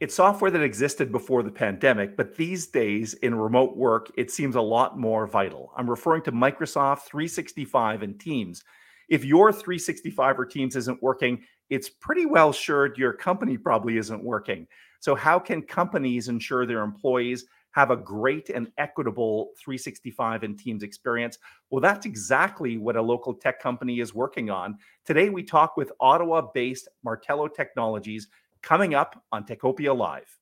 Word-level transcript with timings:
It's 0.00 0.14
software 0.14 0.50
that 0.50 0.62
existed 0.62 1.12
before 1.12 1.42
the 1.42 1.50
pandemic, 1.50 2.16
but 2.16 2.34
these 2.34 2.66
days 2.66 3.12
in 3.12 3.34
remote 3.34 3.76
work, 3.76 4.10
it 4.16 4.30
seems 4.30 4.56
a 4.56 4.60
lot 4.60 4.98
more 4.98 5.26
vital. 5.26 5.74
I'm 5.76 5.90
referring 5.90 6.22
to 6.22 6.32
Microsoft 6.32 7.00
365 7.00 8.02
and 8.02 8.18
Teams. 8.18 8.64
If 9.10 9.26
your 9.26 9.52
365 9.52 10.40
or 10.40 10.46
Teams 10.46 10.74
isn't 10.74 11.02
working, 11.02 11.42
it's 11.68 11.90
pretty 11.90 12.24
well 12.24 12.50
sure 12.50 12.94
your 12.96 13.12
company 13.12 13.58
probably 13.58 13.98
isn't 13.98 14.24
working. 14.24 14.66
So, 15.00 15.14
how 15.14 15.38
can 15.38 15.60
companies 15.60 16.28
ensure 16.28 16.64
their 16.64 16.80
employees 16.82 17.44
have 17.72 17.90
a 17.90 17.96
great 17.96 18.48
and 18.48 18.72
equitable 18.78 19.50
365 19.62 20.44
and 20.44 20.58
Teams 20.58 20.82
experience? 20.82 21.36
Well, 21.68 21.82
that's 21.82 22.06
exactly 22.06 22.78
what 22.78 22.96
a 22.96 23.02
local 23.02 23.34
tech 23.34 23.60
company 23.60 24.00
is 24.00 24.14
working 24.14 24.48
on. 24.48 24.78
Today, 25.04 25.28
we 25.28 25.42
talk 25.42 25.76
with 25.76 25.92
Ottawa 26.00 26.48
based 26.54 26.88
Martello 27.04 27.48
Technologies 27.48 28.28
coming 28.62 28.94
up 28.94 29.22
on 29.32 29.44
Techopia 29.44 29.96
Live. 29.96 30.38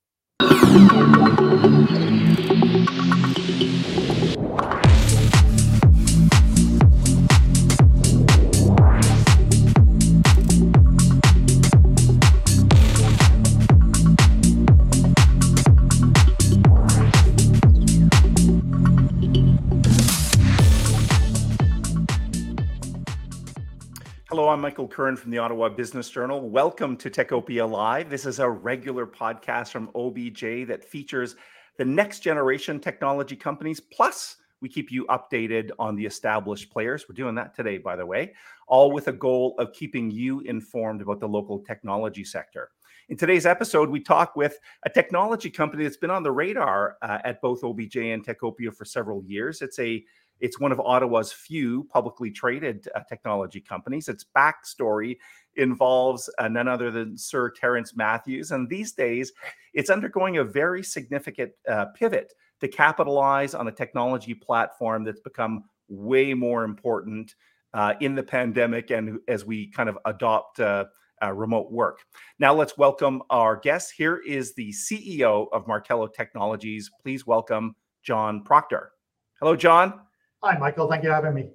Michael 24.79 24.95
Curran 24.95 25.17
from 25.17 25.33
the 25.33 25.39
Ottawa 25.39 25.69
Business 25.71 26.09
Journal. 26.09 26.49
Welcome 26.49 26.97
to 26.99 27.11
Techopia 27.11 27.69
Live. 27.69 28.09
This 28.09 28.25
is 28.25 28.39
a 28.39 28.49
regular 28.49 29.09
podcast 29.09 29.73
from 29.73 29.91
OBJ 29.93 30.69
that 30.69 30.85
features 30.85 31.35
the 31.79 31.85
next 31.85 32.21
generation 32.21 32.79
technology 32.79 33.35
companies. 33.35 33.81
Plus, 33.81 34.37
we 34.61 34.69
keep 34.69 34.93
you 34.93 35.05
updated 35.07 35.73
on 35.81 35.97
the 35.97 36.07
established 36.07 36.71
players. 36.71 37.07
We're 37.09 37.17
doing 37.17 37.35
that 37.35 37.57
today, 37.57 37.79
by 37.79 37.97
the 37.97 38.07
way, 38.07 38.35
all 38.69 38.93
with 38.93 39.09
a 39.09 39.13
goal 39.13 39.57
of 39.59 39.73
keeping 39.73 40.13
you 40.13 40.43
informed 40.43 41.03
about 41.03 41.19
the 41.19 41.27
local 41.27 41.59
technology 41.59 42.23
sector. 42.23 42.71
In 43.09 43.17
today's 43.17 43.47
episode, 43.47 43.91
we 43.91 43.99
talk 43.99 44.37
with 44.37 44.61
a 44.85 44.91
technology 44.91 45.51
company 45.51 45.83
that's 45.83 45.97
been 45.97 46.11
on 46.11 46.23
the 46.23 46.31
radar 46.31 46.99
uh, 47.03 47.19
at 47.25 47.41
both 47.41 47.65
OBJ 47.65 47.97
and 47.97 48.25
Techopia 48.25 48.73
for 48.73 48.85
several 48.85 49.25
years. 49.25 49.61
It's 49.61 49.81
a 49.81 50.05
it's 50.41 50.61
one 50.61 50.73
of 50.73 50.81
Ottawa's 50.81 51.33
few 51.33 51.85
publicly 51.85 52.31
traded 52.31 52.89
uh, 52.95 53.01
technology 53.09 53.61
companies. 53.61 54.09
Its 54.09 54.25
backstory 54.37 55.17
involves 55.57 56.31
uh, 56.39 56.49
none 56.49 56.69
other 56.69 56.91
than 56.91 57.17
Sir 57.17 57.51
Terence 57.51 57.97
Matthews. 57.97 58.51
And 58.51 58.69
these 58.69 58.93
days, 58.93 59.33
it's 59.75 59.91
undergoing 59.91 60.39
a 60.39 60.45
very 60.45 60.83
significant 60.83 61.53
uh, 61.69 61.87
pivot 61.95 62.33
to 62.61 62.69
capitalize 62.69 63.55
on 63.55 63.69
a 63.69 63.73
technology 63.73 64.35
platform 64.35 65.05
that's 65.05 65.21
become 65.21 65.65
way 65.89 66.35
more 66.35 66.65
important 66.65 67.35
uh, 67.75 67.95
in 68.01 68.15
the 68.15 68.23
pandemic 68.23 68.91
and 68.91 69.19
as 69.29 69.45
we 69.45 69.71
kind 69.71 69.89
of 69.89 69.99
adopt 70.05 70.61
uh, 70.61 70.85
uh, 71.23 71.33
remote 71.33 71.71
work. 71.71 72.01
Now, 72.39 72.55
let's 72.55 72.79
welcome 72.79 73.23
our 73.31 73.57
guest. 73.57 73.93
Here 73.97 74.19
is 74.27 74.55
the 74.55 74.71
CEO 74.71 75.49
of 75.53 75.67
Martello 75.67 76.07
Technologies. 76.07 76.91
Please 77.03 77.27
welcome 77.27 77.75
John 78.03 78.43
Proctor. 78.45 78.93
Hello, 79.41 79.57
John. 79.57 80.01
Hi, 80.43 80.57
Michael. 80.57 80.89
Thank 80.89 81.03
you 81.03 81.11
for 81.11 81.15
having 81.15 81.35
me. 81.35 81.49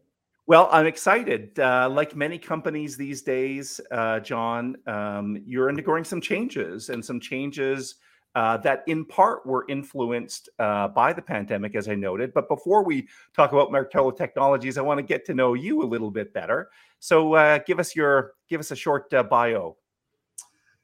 Well, 0.46 0.68
I'm 0.72 0.86
excited. 0.86 1.58
Uh, 1.58 1.90
like 1.90 2.18
many 2.18 2.38
companies 2.38 2.98
these 2.98 3.22
days, 3.22 3.80
uh, 3.92 4.20
John, 4.20 4.76
um, 4.88 5.42
you're 5.46 5.70
undergoing 5.70 6.04
some 6.04 6.20
changes 6.20 6.90
and 6.90 7.04
some 7.04 7.22
changes 7.22 7.96
uh, 8.36 8.58
that 8.58 8.84
in 8.88 9.06
part 9.06 9.46
were 9.46 9.66
influenced 9.70 10.50
uh, 10.60 10.90
by 10.90 11.14
the 11.14 11.22
pandemic, 11.22 11.76
as 11.76 11.88
I 11.88 11.96
noted. 11.96 12.34
But 12.34 12.50
before 12.50 12.84
we 12.84 13.08
talk 13.34 13.54
about 13.54 13.72
Martello 13.72 14.12
Technologies, 14.12 14.78
I 14.78 14.82
want 14.82 14.98
to 14.98 15.04
get 15.04 15.26
to 15.28 15.34
know 15.34 15.54
you 15.54 15.82
a 15.82 15.86
little 15.86 16.12
bit 16.12 16.34
better. 16.34 16.70
So 17.00 17.36
uh, 17.36 17.60
give 17.66 17.80
us 17.80 17.96
your 17.96 18.34
give 18.50 18.60
us 18.60 18.72
a 18.72 18.76
short 18.76 19.14
uh, 19.14 19.24
bio. 19.24 19.78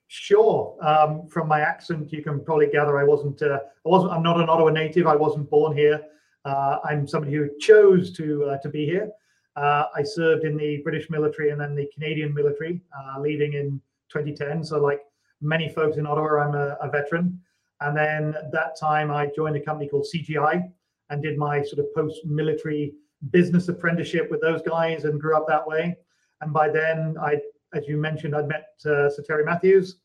Sure. 0.08 0.78
Um, 0.82 1.28
from 1.28 1.50
my 1.50 1.60
accent, 1.60 2.14
you 2.14 2.24
can 2.24 2.44
probably 2.46 2.68
gather 2.68 2.98
I 2.98 3.04
wasn't 3.04 3.42
I 3.42 3.60
wasn't 3.84 4.14
I'm 4.14 4.24
not 4.24 4.40
an 4.40 4.48
Ottawa 4.48 4.70
native. 4.70 5.06
I 5.06 5.18
wasn't 5.18 5.50
born 5.50 5.76
here. 5.76 6.02
Uh, 6.50 6.80
I'm 6.84 7.08
somebody 7.08 7.34
who 7.36 7.48
chose 7.60 8.12
to 8.14 8.46
uh, 8.46 8.58
to 8.64 8.70
be 8.70 8.84
here. 8.84 9.12
Uh, 9.56 9.84
I 9.96 10.02
served 10.04 10.46
in 10.46 10.58
the 10.58 10.82
British 10.84 11.10
military 11.10 11.52
and 11.52 11.62
then 11.62 11.76
the 11.76 11.88
Canadian 11.94 12.34
military, 12.34 12.82
leaving 13.20 13.54
in 13.54 13.80
2010. 14.10 14.64
So, 14.64 14.80
like 14.80 15.02
many 15.42 15.70
folks 15.70 15.98
in 15.98 16.08
Ottawa, 16.08 16.44
I'm 16.44 16.56
a, 16.56 16.78
a 16.82 16.90
veteran. 16.90 17.40
And 17.82 17.96
then 17.96 18.36
at 18.36 18.52
that 18.52 18.80
time, 18.80 19.12
I 19.12 19.28
joined 19.36 19.58
a 19.58 19.62
company 19.62 19.88
called 19.90 20.08
CGI 20.12 20.64
and 21.10 21.22
did 21.22 21.38
my 21.38 21.62
sort 21.62 21.80
of 21.80 21.94
post-military 21.94 22.94
business 23.32 23.70
apprenticeship 23.70 24.32
with 24.32 24.42
those 24.42 24.62
guys 24.64 25.06
and 25.06 25.22
grew 25.22 25.38
up 25.38 25.46
that 25.48 25.66
way. 25.68 25.96
And 26.42 26.52
by 26.52 26.70
then, 26.70 27.16
I, 27.22 27.40
as 27.74 27.88
you 27.88 27.98
mentioned, 27.98 28.36
I'd 28.36 28.48
met 28.48 28.70
uh, 28.86 29.10
Sir 29.10 29.24
Terry 29.26 29.46
Matthews. 29.46 29.98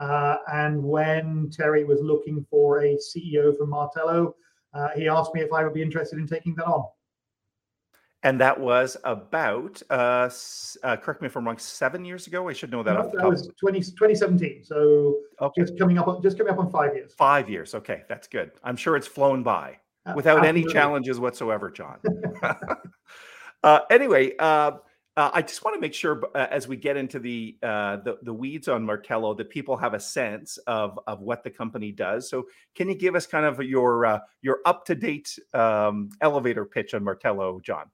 Uh, 0.00 0.36
and 0.52 0.82
when 0.82 1.48
Terry 1.50 1.84
was 1.84 2.00
looking 2.00 2.44
for 2.50 2.82
a 2.82 2.96
CEO 2.96 3.56
for 3.56 3.66
Martello, 3.66 4.34
uh, 4.74 4.88
he 4.96 5.08
asked 5.08 5.34
me 5.34 5.40
if 5.40 5.52
I 5.52 5.64
would 5.64 5.74
be 5.74 5.82
interested 5.82 6.18
in 6.18 6.26
taking 6.26 6.54
that 6.56 6.66
on. 6.66 6.84
And 8.24 8.40
that 8.40 8.58
was 8.58 8.96
about, 9.02 9.82
uh, 9.90 10.30
uh, 10.84 10.96
correct 10.96 11.22
me 11.22 11.26
if 11.26 11.36
I'm 11.36 11.44
wrong, 11.44 11.58
seven 11.58 12.04
years 12.04 12.28
ago. 12.28 12.48
I 12.48 12.52
should 12.52 12.70
know 12.70 12.84
that. 12.84 12.94
No, 12.94 13.10
that 13.18 13.28
was 13.28 13.50
20, 13.58 13.80
2017. 13.80 14.62
So 14.62 15.16
okay. 15.40 15.62
just 15.62 15.76
coming 15.76 15.98
up, 15.98 16.06
on, 16.06 16.22
just 16.22 16.38
coming 16.38 16.52
up 16.52 16.60
on 16.60 16.70
five 16.70 16.94
years. 16.94 17.12
Five 17.14 17.50
years. 17.50 17.74
Okay, 17.74 18.02
that's 18.08 18.28
good. 18.28 18.52
I'm 18.62 18.76
sure 18.76 18.96
it's 18.96 19.08
flown 19.08 19.42
by 19.42 19.78
without 20.14 20.38
Absolutely. 20.38 20.62
any 20.62 20.72
challenges 20.72 21.18
whatsoever, 21.18 21.68
John. 21.68 21.98
uh, 23.64 23.80
anyway, 23.90 24.36
uh, 25.16 25.30
I 25.34 25.42
just 25.42 25.62
want 25.62 25.74
to 25.74 25.80
make 25.80 25.92
sure 25.92 26.22
uh, 26.34 26.46
as 26.50 26.66
we 26.66 26.76
get 26.76 26.96
into 26.96 27.18
the, 27.18 27.56
uh, 27.62 27.96
the, 27.96 28.18
the 28.22 28.32
weeds 28.32 28.68
on 28.68 28.82
Martello 28.82 29.34
that 29.34 29.50
people 29.50 29.76
have 29.76 29.92
a 29.92 30.00
sense 30.00 30.56
of 30.66 30.98
of 31.06 31.20
what 31.20 31.44
the 31.44 31.50
company 31.50 31.92
does. 31.92 32.30
So, 32.30 32.46
can 32.74 32.88
you 32.88 32.94
give 32.94 33.14
us 33.14 33.26
kind 33.26 33.44
of 33.44 33.60
your 33.62 34.06
uh, 34.06 34.20
your 34.40 34.60
up 34.64 34.86
to 34.86 34.94
date 34.94 35.38
um, 35.52 36.08
elevator 36.22 36.64
pitch 36.64 36.94
on 36.94 37.04
Martello, 37.04 37.60
John? 37.60 37.90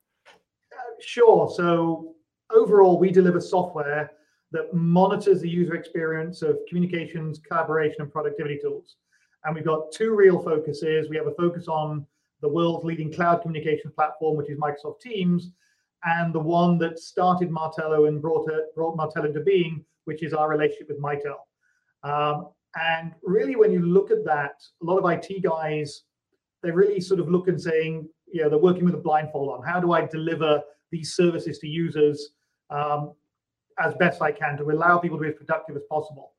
Uh, 0.72 0.78
sure. 1.00 1.50
So, 1.50 2.14
overall, 2.50 3.00
we 3.00 3.10
deliver 3.10 3.40
software 3.40 4.12
that 4.52 4.72
monitors 4.72 5.40
the 5.40 5.48
user 5.48 5.74
experience 5.74 6.42
of 6.42 6.58
communications, 6.68 7.40
collaboration, 7.40 7.96
and 8.00 8.12
productivity 8.12 8.58
tools. 8.62 8.94
And 9.44 9.54
we've 9.54 9.64
got 9.64 9.90
two 9.92 10.14
real 10.14 10.40
focuses. 10.40 11.08
We 11.08 11.16
have 11.16 11.26
a 11.26 11.34
focus 11.34 11.66
on 11.66 12.06
the 12.42 12.48
world's 12.48 12.84
leading 12.84 13.12
cloud 13.12 13.42
communication 13.42 13.90
platform, 13.90 14.36
which 14.36 14.48
is 14.48 14.58
Microsoft 14.58 15.00
Teams 15.00 15.50
and 16.04 16.34
the 16.34 16.40
one 16.40 16.78
that 16.78 16.98
started 16.98 17.50
Martello 17.50 18.06
and 18.06 18.22
brought 18.22 18.48
brought 18.74 18.96
Martello 18.96 19.32
to 19.32 19.40
being, 19.40 19.84
which 20.04 20.22
is 20.22 20.32
our 20.32 20.48
relationship 20.48 20.88
with 20.88 21.00
Mitel. 21.00 21.38
Um, 22.02 22.48
and 22.76 23.14
really, 23.22 23.56
when 23.56 23.72
you 23.72 23.80
look 23.80 24.10
at 24.10 24.24
that, 24.24 24.52
a 24.82 24.84
lot 24.84 24.98
of 24.98 25.10
IT 25.10 25.42
guys, 25.42 26.02
they 26.62 26.70
really 26.70 27.00
sort 27.00 27.20
of 27.20 27.28
look 27.28 27.48
and 27.48 27.60
saying, 27.60 28.08
you 28.26 28.42
know, 28.42 28.48
they're 28.48 28.58
working 28.58 28.84
with 28.84 28.94
a 28.94 28.98
blindfold 28.98 29.50
on. 29.50 29.66
How 29.66 29.80
do 29.80 29.92
I 29.92 30.06
deliver 30.06 30.62
these 30.90 31.14
services 31.14 31.58
to 31.58 31.66
users 31.66 32.30
um, 32.70 33.14
as 33.78 33.94
best 33.94 34.22
I 34.22 34.32
can 34.32 34.56
to 34.58 34.70
allow 34.70 34.98
people 34.98 35.18
to 35.18 35.22
be 35.22 35.28
as 35.28 35.34
productive 35.34 35.76
as 35.76 35.82
possible? 35.90 36.32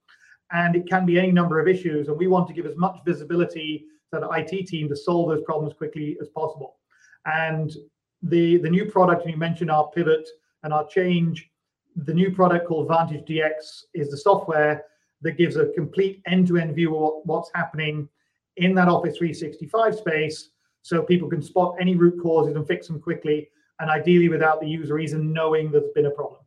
And 0.51 0.75
it 0.75 0.87
can 0.87 1.05
be 1.05 1.19
any 1.19 1.31
number 1.31 1.59
of 1.59 1.67
issues, 1.67 2.07
and 2.07 2.17
we 2.17 2.27
want 2.27 2.47
to 2.47 2.53
give 2.53 2.65
as 2.65 2.75
much 2.75 2.97
visibility 3.05 3.85
to 4.13 4.19
the 4.19 4.29
IT 4.29 4.67
team 4.67 4.89
to 4.89 4.95
solve 4.95 5.29
those 5.29 5.43
problems 5.43 5.73
quickly 5.73 6.17
as 6.21 6.29
possible. 6.29 6.77
And 7.25 7.71
the 8.23 8.57
the 8.57 8.69
new 8.69 8.85
product, 8.85 9.23
and 9.23 9.31
you 9.31 9.37
mentioned 9.37 9.71
our 9.71 9.89
pivot 9.89 10.27
and 10.63 10.73
our 10.73 10.87
change. 10.87 11.49
The 11.95 12.13
new 12.13 12.31
product 12.31 12.67
called 12.67 12.87
Vantage 12.87 13.25
DX 13.25 13.83
is 13.93 14.09
the 14.09 14.17
software 14.17 14.85
that 15.21 15.37
gives 15.37 15.57
a 15.57 15.67
complete 15.75 16.21
end-to-end 16.27 16.75
view 16.75 16.95
of 16.95 17.21
what's 17.25 17.51
happening 17.53 18.07
in 18.57 18.73
that 18.75 18.87
Office 18.87 19.17
365 19.17 19.95
space, 19.95 20.49
so 20.81 21.01
people 21.01 21.29
can 21.29 21.41
spot 21.41 21.75
any 21.79 21.95
root 21.95 22.21
causes 22.21 22.55
and 22.55 22.67
fix 22.67 22.87
them 22.87 23.01
quickly, 23.01 23.49
and 23.79 23.89
ideally 23.89 24.29
without 24.29 24.61
the 24.61 24.67
user 24.67 24.99
even 24.99 25.33
knowing 25.33 25.71
there's 25.71 25.91
been 25.93 26.05
a 26.05 26.11
problem. 26.11 26.39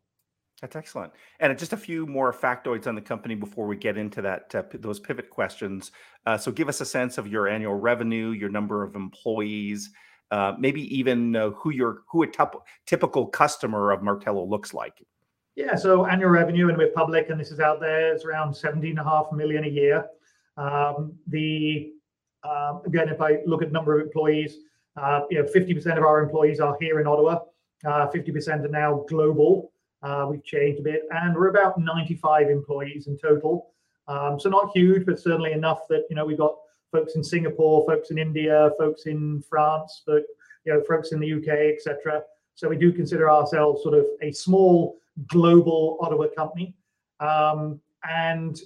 That's 0.62 0.76
excellent. 0.76 1.12
And 1.40 1.58
just 1.58 1.72
a 1.72 1.76
few 1.76 2.06
more 2.06 2.32
factoids 2.32 2.86
on 2.86 2.94
the 2.94 3.00
company 3.00 3.34
before 3.34 3.66
we 3.66 3.76
get 3.76 3.98
into 3.98 4.22
that 4.22 4.54
uh, 4.54 4.62
those 4.74 5.00
pivot 5.00 5.28
questions. 5.28 5.90
Uh, 6.24 6.38
so, 6.38 6.52
give 6.52 6.68
us 6.68 6.80
a 6.80 6.86
sense 6.86 7.18
of 7.18 7.26
your 7.26 7.48
annual 7.48 7.74
revenue, 7.74 8.30
your 8.30 8.48
number 8.48 8.84
of 8.84 8.94
employees, 8.94 9.90
uh, 10.32 10.54
maybe 10.58 10.82
even 10.98 11.36
uh, 11.36 11.50
who 11.50 11.70
your 11.70 12.02
who 12.08 12.22
a 12.22 12.28
typical 12.86 13.26
customer 13.26 13.90
of 13.92 14.02
Martello 14.02 14.44
looks 14.44 14.72
like? 14.72 15.04
Yeah, 15.56 15.74
so 15.74 16.06
annual 16.06 16.30
revenue, 16.30 16.70
and 16.70 16.78
we're 16.78 16.88
public, 16.88 17.28
and 17.28 17.38
this 17.38 17.50
is 17.50 17.60
out 17.60 17.80
there. 17.80 18.14
It's 18.14 18.24
around 18.24 18.54
seventeen 18.54 18.98
and 18.98 19.00
a 19.00 19.04
half 19.04 19.26
million 19.30 19.64
a 19.64 19.68
year. 19.68 20.06
Um, 20.56 21.12
the 21.26 21.92
uh, 22.42 22.78
again, 22.86 23.10
if 23.10 23.20
I 23.20 23.40
look 23.44 23.62
at 23.62 23.72
number 23.72 24.00
of 24.00 24.06
employees, 24.06 24.56
uh, 24.96 25.20
you 25.30 25.38
know, 25.38 25.46
fifty 25.46 25.74
percent 25.74 25.98
of 25.98 26.04
our 26.04 26.22
employees 26.22 26.60
are 26.60 26.78
here 26.80 26.98
in 26.98 27.06
Ottawa. 27.06 27.40
Uh, 27.84 28.08
fifty 28.08 28.32
percent 28.32 28.64
are 28.64 28.68
now 28.68 29.04
global. 29.10 29.70
we've 30.30 30.44
changed 30.44 30.80
a 30.80 30.82
bit, 30.82 31.02
and 31.10 31.36
we're 31.36 31.48
about 31.48 31.78
ninety-five 31.78 32.48
employees 32.48 33.06
in 33.06 33.18
total. 33.18 33.74
Um, 34.08 34.40
so 34.40 34.48
not 34.48 34.70
huge, 34.74 35.04
but 35.04 35.20
certainly 35.20 35.52
enough 35.52 35.86
that 35.90 36.06
you 36.08 36.16
know 36.16 36.24
we've 36.24 36.38
got 36.38 36.56
folks 36.92 37.16
in 37.16 37.24
Singapore, 37.24 37.84
folks 37.86 38.10
in 38.10 38.18
India, 38.18 38.70
folks 38.78 39.06
in 39.06 39.42
France, 39.48 40.02
but 40.06 40.22
you 40.64 40.72
know 40.72 40.82
folks 40.86 41.12
in 41.12 41.18
the 41.18 41.32
UK, 41.32 41.74
etc. 41.74 42.22
So 42.54 42.68
we 42.68 42.76
do 42.76 42.92
consider 42.92 43.30
ourselves 43.30 43.82
sort 43.82 43.94
of 43.94 44.06
a 44.20 44.30
small 44.30 44.98
global 45.26 45.98
Ottawa 46.00 46.26
company, 46.36 46.74
um, 47.20 47.80
and 48.08 48.60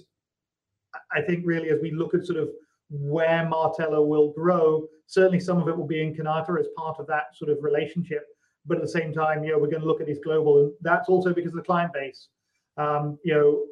I 1.11 1.21
think 1.21 1.45
really 1.45 1.69
as 1.69 1.79
we 1.81 1.91
look 1.91 2.13
at 2.13 2.25
sort 2.25 2.39
of 2.39 2.49
where 2.89 3.47
Martello 3.47 4.03
will 4.03 4.31
grow, 4.31 4.87
certainly 5.07 5.39
some 5.39 5.57
of 5.61 5.67
it 5.67 5.75
will 5.75 5.87
be 5.87 6.01
in 6.01 6.13
Kanata 6.15 6.59
as 6.59 6.67
part 6.77 6.99
of 6.99 7.07
that 7.07 7.35
sort 7.35 7.51
of 7.51 7.57
relationship. 7.61 8.25
But 8.65 8.77
at 8.77 8.83
the 8.83 8.89
same 8.89 9.13
time, 9.13 9.43
you 9.43 9.51
know, 9.51 9.59
we're 9.59 9.69
going 9.69 9.81
to 9.81 9.87
look 9.87 10.01
at 10.01 10.07
this 10.07 10.19
global, 10.23 10.59
and 10.59 10.73
that's 10.81 11.07
also 11.07 11.33
because 11.33 11.51
of 11.51 11.57
the 11.57 11.63
client 11.63 11.93
base. 11.93 12.27
Um, 12.75 13.17
you 13.23 13.33
know, 13.33 13.63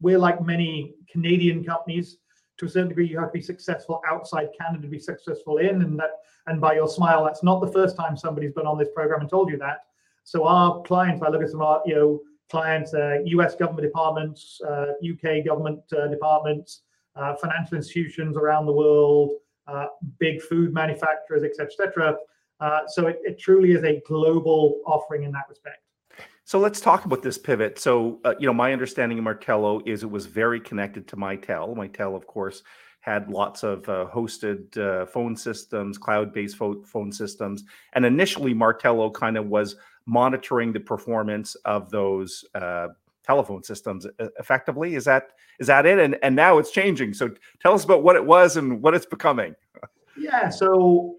we're 0.00 0.18
like 0.18 0.42
many 0.42 0.94
Canadian 1.10 1.64
companies. 1.64 2.18
To 2.64 2.68
a 2.68 2.72
certain 2.72 2.88
degree, 2.88 3.06
you 3.06 3.18
have 3.18 3.28
to 3.28 3.32
be 3.34 3.42
successful 3.42 4.00
outside 4.08 4.48
Canada 4.58 4.84
to 4.84 4.88
be 4.88 4.98
successful 4.98 5.58
in, 5.58 5.82
and 5.82 5.98
that, 5.98 6.12
and 6.46 6.62
by 6.62 6.72
your 6.72 6.88
smile, 6.88 7.22
that's 7.22 7.42
not 7.42 7.60
the 7.60 7.70
first 7.70 7.94
time 7.94 8.16
somebody's 8.16 8.54
been 8.54 8.66
on 8.66 8.78
this 8.78 8.88
program 8.94 9.20
and 9.20 9.28
told 9.28 9.50
you 9.50 9.58
that. 9.58 9.84
So 10.22 10.46
our 10.46 10.80
clients, 10.80 11.22
I 11.22 11.28
look 11.28 11.42
at 11.42 11.50
some 11.50 11.60
of 11.60 11.66
our, 11.66 11.82
you 11.84 11.94
know, 11.94 12.20
clients, 12.48 12.94
uh, 12.94 13.18
U.S. 13.26 13.54
government 13.54 13.82
departments, 13.82 14.62
uh, 14.66 14.92
U.K. 15.02 15.42
government 15.42 15.80
uh, 15.92 16.06
departments, 16.06 16.84
uh, 17.16 17.34
financial 17.36 17.76
institutions 17.76 18.38
around 18.38 18.64
the 18.64 18.72
world, 18.72 19.32
uh, 19.66 19.88
big 20.18 20.40
food 20.40 20.72
manufacturers, 20.72 21.42
etc., 21.42 21.66
etc. 21.66 22.16
Uh, 22.60 22.80
so 22.86 23.08
it, 23.08 23.18
it 23.24 23.38
truly 23.38 23.72
is 23.72 23.84
a 23.84 24.00
global 24.08 24.80
offering 24.86 25.24
in 25.24 25.32
that 25.32 25.44
respect. 25.50 25.83
So 26.46 26.58
let's 26.58 26.80
talk 26.80 27.06
about 27.06 27.22
this 27.22 27.38
pivot. 27.38 27.78
So, 27.78 28.20
uh, 28.24 28.34
you 28.38 28.46
know, 28.46 28.52
my 28.52 28.72
understanding 28.72 29.18
of 29.18 29.24
Martello 29.24 29.80
is 29.86 30.02
it 30.02 30.10
was 30.10 30.26
very 30.26 30.60
connected 30.60 31.08
to 31.08 31.16
Mitel. 31.16 31.74
Mitel, 31.74 32.14
of 32.14 32.26
course, 32.26 32.62
had 33.00 33.30
lots 33.30 33.62
of 33.62 33.88
uh, 33.88 34.06
hosted 34.12 34.76
uh, 34.76 35.06
phone 35.06 35.36
systems, 35.36 35.96
cloud-based 35.96 36.56
fo- 36.56 36.82
phone 36.82 37.10
systems, 37.10 37.64
and 37.94 38.04
initially 38.04 38.52
Martello 38.52 39.10
kind 39.10 39.38
of 39.38 39.46
was 39.46 39.76
monitoring 40.06 40.70
the 40.72 40.80
performance 40.80 41.54
of 41.64 41.90
those 41.90 42.44
uh, 42.54 42.88
telephone 43.24 43.62
systems 43.62 44.06
effectively. 44.38 44.96
Is 44.96 45.04
that 45.06 45.30
is 45.58 45.66
that 45.66 45.86
it? 45.86 45.98
And 45.98 46.18
and 46.22 46.36
now 46.36 46.58
it's 46.58 46.70
changing. 46.70 47.14
So 47.14 47.30
tell 47.60 47.72
us 47.72 47.84
about 47.84 48.02
what 48.02 48.16
it 48.16 48.24
was 48.24 48.58
and 48.58 48.82
what 48.82 48.94
it's 48.94 49.06
becoming. 49.06 49.54
Yeah. 50.18 50.50
So 50.50 51.16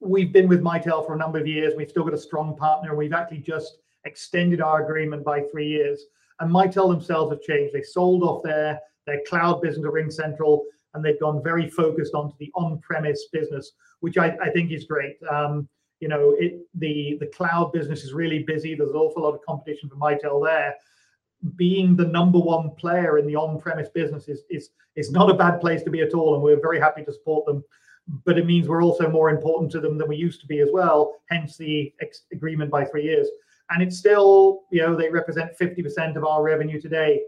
we've 0.00 0.32
been 0.32 0.46
with 0.46 0.62
Mitel 0.62 1.04
for 1.04 1.14
a 1.14 1.18
number 1.18 1.38
of 1.38 1.48
years. 1.48 1.74
We've 1.76 1.90
still 1.90 2.04
got 2.04 2.14
a 2.14 2.18
strong 2.18 2.56
partner. 2.56 2.94
We've 2.94 3.12
actually 3.12 3.38
just 3.38 3.78
extended 4.04 4.60
our 4.60 4.84
agreement 4.84 5.24
by 5.24 5.42
three 5.50 5.68
years. 5.68 6.04
And 6.40 6.50
Mitel 6.52 6.90
themselves 6.90 7.32
have 7.32 7.42
changed. 7.42 7.74
They 7.74 7.82
sold 7.82 8.22
off 8.22 8.42
their, 8.42 8.80
their 9.06 9.20
cloud 9.28 9.60
business 9.60 9.84
to 9.84 9.90
RingCentral, 9.90 10.60
and 10.94 11.04
they've 11.04 11.20
gone 11.20 11.42
very 11.42 11.68
focused 11.68 12.14
onto 12.14 12.36
the 12.38 12.50
on-premise 12.54 13.26
business, 13.32 13.72
which 14.00 14.18
I, 14.18 14.36
I 14.42 14.50
think 14.50 14.70
is 14.70 14.84
great. 14.84 15.16
Um, 15.30 15.68
you 16.00 16.08
know, 16.08 16.36
it 16.38 16.60
the 16.74 17.16
the 17.18 17.26
cloud 17.26 17.72
business 17.72 18.04
is 18.04 18.12
really 18.12 18.44
busy. 18.44 18.74
There's 18.74 18.90
an 18.90 18.96
awful 18.96 19.24
lot 19.24 19.34
of 19.34 19.44
competition 19.44 19.88
for 19.88 19.96
Mitel 19.96 20.44
there. 20.44 20.74
Being 21.56 21.96
the 21.96 22.06
number 22.06 22.38
one 22.38 22.70
player 22.76 23.18
in 23.18 23.26
the 23.26 23.36
on-premise 23.36 23.88
business 23.88 24.28
is 24.28 24.42
is 24.48 24.70
is 24.94 25.10
not 25.10 25.30
a 25.30 25.34
bad 25.34 25.60
place 25.60 25.82
to 25.82 25.90
be 25.90 26.00
at 26.00 26.14
all, 26.14 26.34
and 26.34 26.42
we're 26.42 26.60
very 26.60 26.78
happy 26.78 27.04
to 27.04 27.12
support 27.12 27.46
them. 27.46 27.64
But 28.24 28.38
it 28.38 28.46
means 28.46 28.68
we're 28.68 28.82
also 28.82 29.10
more 29.10 29.28
important 29.28 29.72
to 29.72 29.80
them 29.80 29.98
than 29.98 30.08
we 30.08 30.16
used 30.16 30.40
to 30.40 30.46
be 30.46 30.60
as 30.60 30.68
well. 30.72 31.16
Hence 31.30 31.56
the 31.56 31.92
ex- 32.00 32.22
agreement 32.32 32.70
by 32.70 32.84
three 32.84 33.04
years 33.04 33.28
and 33.70 33.82
it's 33.82 33.98
still, 33.98 34.62
you 34.70 34.80
know, 34.80 34.96
they 34.96 35.10
represent 35.10 35.56
50% 35.60 36.16
of 36.16 36.24
our 36.24 36.42
revenue 36.42 36.80
today. 36.80 37.22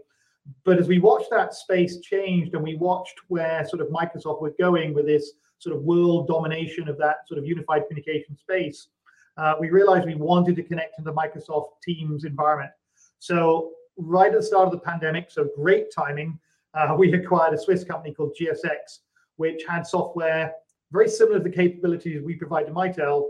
But 0.65 0.79
as 0.79 0.87
we 0.87 0.99
watched 0.99 1.29
that 1.29 1.53
space 1.53 1.99
changed 1.99 2.55
and 2.55 2.63
we 2.63 2.75
watched 2.75 3.19
where 3.27 3.65
sort 3.67 3.81
of 3.81 3.89
Microsoft 3.89 4.41
was 4.41 4.53
going 4.59 4.93
with 4.93 5.05
this 5.05 5.33
sort 5.59 5.75
of 5.75 5.83
world 5.83 6.27
domination 6.27 6.89
of 6.89 6.97
that 6.97 7.27
sort 7.27 7.37
of 7.37 7.45
unified 7.45 7.83
communication 7.87 8.35
space, 8.35 8.87
uh, 9.37 9.53
we 9.59 9.69
realized 9.69 10.05
we 10.05 10.15
wanted 10.15 10.55
to 10.55 10.63
connect 10.63 10.97
into 10.97 11.13
Microsoft 11.13 11.69
Teams 11.83 12.25
environment. 12.25 12.71
So 13.19 13.71
right 13.97 14.31
at 14.31 14.39
the 14.39 14.43
start 14.43 14.65
of 14.65 14.71
the 14.71 14.79
pandemic, 14.79 15.29
so 15.29 15.47
great 15.55 15.93
timing, 15.93 16.39
uh, 16.73 16.95
we 16.97 17.13
acquired 17.13 17.53
a 17.53 17.57
Swiss 17.57 17.83
company 17.83 18.13
called 18.13 18.35
GSX, 18.39 18.99
which 19.37 19.63
had 19.67 19.85
software 19.85 20.53
very 20.91 21.07
similar 21.07 21.37
to 21.37 21.43
the 21.43 21.49
capabilities 21.49 22.21
we 22.21 22.35
provide 22.35 22.65
to 22.65 22.73
Mitel, 22.73 23.29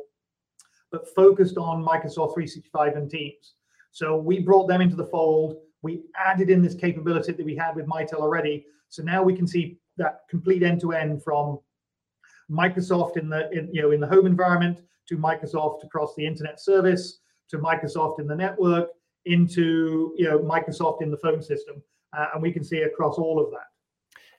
but 0.92 1.14
focused 1.16 1.58
on 1.58 1.84
Microsoft 1.84 2.34
365 2.34 2.96
and 2.96 3.10
Teams. 3.10 3.54
So 3.92 4.18
we 4.18 4.40
brought 4.40 4.68
them 4.68 4.82
into 4.82 4.96
the 4.96 5.06
fold. 5.06 5.58
We 5.82 6.04
added 6.18 6.50
in 6.50 6.62
this 6.62 6.76
capability 6.76 7.32
that 7.32 7.46
we 7.46 7.56
had 7.56 7.76
with 7.76 7.88
Mitel 7.88 8.20
already. 8.20 8.66
So 8.90 9.04
now 9.04 9.24
we 9.24 9.34
can 9.34 9.48
see 9.48 9.78
that 9.98 10.22
complete 10.30 10.64
end 10.64 10.82
to 10.82 10.94
end 10.94 11.24
from 11.24 11.60
Microsoft 12.50 13.18
in 13.18 13.30
the 13.30 13.50
in, 13.52 13.70
you 13.74 13.82
know 13.82 13.92
in 13.92 14.00
the 14.00 14.08
home 14.08 14.26
environment 14.26 14.82
to 15.08 15.18
Microsoft 15.18 15.84
across 15.84 16.14
the 16.16 16.26
internet 16.26 16.60
service 16.60 17.20
to 17.50 17.58
Microsoft 17.58 18.20
in 18.20 18.28
the 18.28 18.36
network 18.36 18.90
into 19.26 20.14
you 20.18 20.26
know 20.26 20.40
Microsoft 20.40 21.02
in 21.02 21.12
the 21.12 21.18
phone 21.18 21.42
system, 21.42 21.82
uh, 22.18 22.28
and 22.34 22.42
we 22.42 22.52
can 22.52 22.64
see 22.64 22.82
across 22.82 23.18
all 23.18 23.40
of 23.40 23.50
that. 23.52 23.71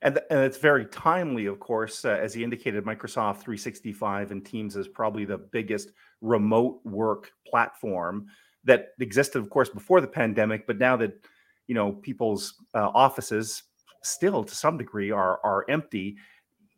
And, 0.03 0.19
and 0.31 0.41
it's 0.41 0.59
very 0.59 0.87
timely, 0.87 1.47
of 1.47 1.61
course, 1.61 2.05
uh, 2.05 2.19
as 2.21 2.35
he 2.35 2.43
indicated. 2.43 2.85
Microsoft 2.85 3.39
365 3.39 4.33
and 4.33 4.45
Teams 4.45 4.77
is 4.77 4.89
probably 4.89 5.25
the 5.25 5.39
biggest 5.39 5.93
remote 6.21 6.81
work 6.85 7.31
platform 7.47 8.27
that 8.65 8.89
existed, 9.01 9.39
of 9.41 9.49
course, 9.49 9.69
before 9.69 10.01
the 10.01 10.07
pandemic. 10.07 10.67
But 10.67 10.79
now 10.79 10.97
that 10.97 11.25
you 11.69 11.75
know 11.75 11.93
people's 11.93 12.55
uh, 12.75 12.91
offices 12.95 13.63
still, 14.03 14.43
to 14.43 14.55
some 14.55 14.77
degree, 14.77 15.13
are 15.13 15.39
are 15.45 15.65
empty, 15.69 16.17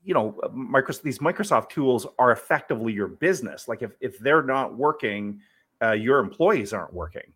you 0.05 0.13
know, 0.13 0.39
Microsoft 0.55 1.03
these 1.03 1.19
Microsoft 1.19 1.71
tools 1.71 2.07
are 2.19 2.31
effectively 2.31 2.93
your 2.93 3.09
business. 3.09 3.69
Like 3.69 3.81
if 3.83 3.93
if 4.01 4.19
they're 4.19 4.43
not 4.43 4.77
working, 4.77 5.41
uh, 5.83 5.93
your 5.93 6.19
employees 6.19 6.75
aren't 6.75 6.93
working. 6.93 7.33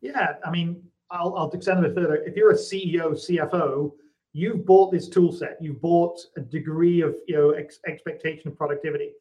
Yeah, 0.00 0.34
I 0.44 0.50
mean, 0.50 0.82
I'll, 1.10 1.34
I'll 1.36 1.50
extend 1.50 1.84
it 1.84 1.94
further. 1.94 2.16
If 2.16 2.36
you're 2.36 2.52
a 2.52 2.54
CEO, 2.54 3.12
CFO, 3.12 3.92
you've 4.34 4.66
bought 4.66 4.92
this 4.92 5.08
tool 5.08 5.32
set, 5.32 5.56
you've 5.60 5.80
bought 5.80 6.20
a 6.36 6.40
degree 6.40 7.00
of 7.00 7.14
you 7.26 7.36
know 7.36 7.50
ex- 7.50 7.78
expectation 7.86 8.48
of 8.48 8.58
productivity. 8.58 9.12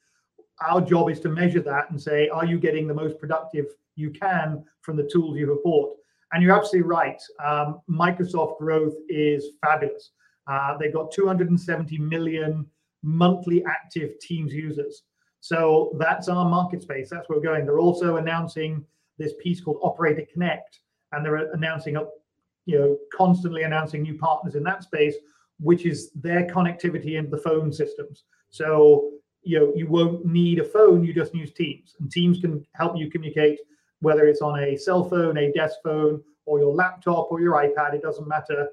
Our 0.68 0.81
job 0.81 1.10
is 1.10 1.19
to 1.21 1.30
measure 1.30 1.62
that 1.62 1.89
and 1.89 2.01
say, 2.01 2.27
are 2.30 2.45
you 2.45 2.60
getting 2.60 2.88
the 2.88 2.94
most 2.94 3.19
productive 3.19 3.68
you 3.95 4.12
can 4.12 4.65
from 4.81 4.98
the 4.98 5.10
tools 5.12 5.38
you 5.38 5.50
have 5.50 5.63
bought? 5.63 5.95
And 6.31 6.42
you're 6.42 6.56
absolutely 6.56 6.89
right. 6.89 7.21
Um, 7.44 7.81
Microsoft 7.89 8.57
growth 8.57 8.94
is 9.07 9.45
fabulous. 9.63 10.12
Uh, 10.48 10.77
they've 10.77 10.94
got 10.94 11.12
270 11.12 11.98
million 12.00 12.65
monthly 13.04 13.63
active 13.65 14.17
Teams 14.20 14.53
users. 14.53 15.03
So 15.41 15.96
that's 16.00 16.29
our 16.29 16.50
market 16.50 16.82
space. 16.82 17.10
That's 17.10 17.27
where 17.29 17.38
we're 17.38 17.46
going. 17.46 17.65
They're 17.65 17.79
also 17.79 18.17
announcing 18.17 18.84
this 19.17 19.34
piece 19.41 19.62
called 19.62 19.79
Operator 19.84 20.25
Connect, 20.32 20.79
and 21.12 21.24
they're 21.24 21.53
announcing 21.53 21.98
you 22.65 22.79
know, 22.79 22.98
constantly 23.13 23.63
announcing 23.63 24.01
new 24.01 24.17
partners 24.17 24.55
in 24.55 24.63
that 24.63 24.84
space, 24.84 25.15
which 25.60 25.86
is 25.86 26.12
their 26.12 26.46
connectivity 26.48 27.17
into 27.17 27.29
the 27.29 27.38
phone 27.38 27.72
systems. 27.72 28.24
So, 28.50 29.12
you 29.43 29.60
know, 29.60 29.74
you 29.75 29.88
won't 29.88 30.25
need 30.25 30.60
a 30.60 30.63
phone, 30.63 31.03
you 31.03 31.13
just 31.13 31.36
use 31.36 31.51
Teams. 31.53 31.96
And 32.00 32.12
Teams 32.12 32.39
can 32.39 32.65
help 32.75 32.98
you 32.98 33.10
communicate, 33.10 33.60
whether 34.00 34.27
it's 34.27 34.41
on 34.41 34.60
a 34.60 34.77
cell 34.77 35.03
phone, 35.03 35.38
a 35.38 35.51
desk 35.51 35.77
phone, 35.84 36.22
or 36.46 36.60
your 36.60 36.74
laptop 36.74 37.27
or 37.32 37.39
your 37.39 37.53
iPad, 37.53 37.93
it 37.93 38.01
doesn't 38.01 38.27
matter. 38.27 38.70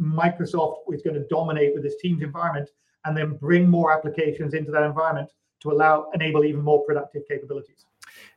Microsoft 0.00 0.78
is 0.92 1.02
going 1.02 1.14
to 1.14 1.26
dominate 1.28 1.74
with 1.74 1.82
this 1.82 1.96
Teams 2.00 2.22
environment 2.22 2.70
and 3.04 3.16
then 3.16 3.36
bring 3.36 3.68
more 3.68 3.92
applications 3.92 4.54
into 4.54 4.70
that 4.70 4.82
environment 4.82 5.30
to 5.60 5.70
allow 5.70 6.08
enable 6.14 6.44
even 6.44 6.60
more 6.60 6.84
productive 6.84 7.22
capabilities. 7.28 7.86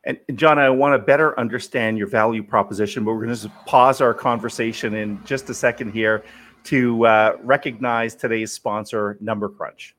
And 0.06 0.20
John, 0.36 0.60
I 0.60 0.70
want 0.70 0.94
to 0.94 1.04
better 1.04 1.38
understand 1.38 1.98
your 1.98 2.06
value 2.06 2.42
proposition, 2.44 3.04
but 3.04 3.12
we're 3.12 3.24
going 3.24 3.36
to 3.36 3.48
pause 3.66 4.00
our 4.00 4.14
conversation 4.14 4.94
in 4.94 5.22
just 5.24 5.50
a 5.50 5.54
second 5.54 5.90
here 5.90 6.22
to 6.64 7.04
uh, 7.04 7.36
recognize 7.42 8.14
today's 8.14 8.52
sponsor, 8.52 9.18
Number 9.20 9.48
Crunch. 9.48 9.96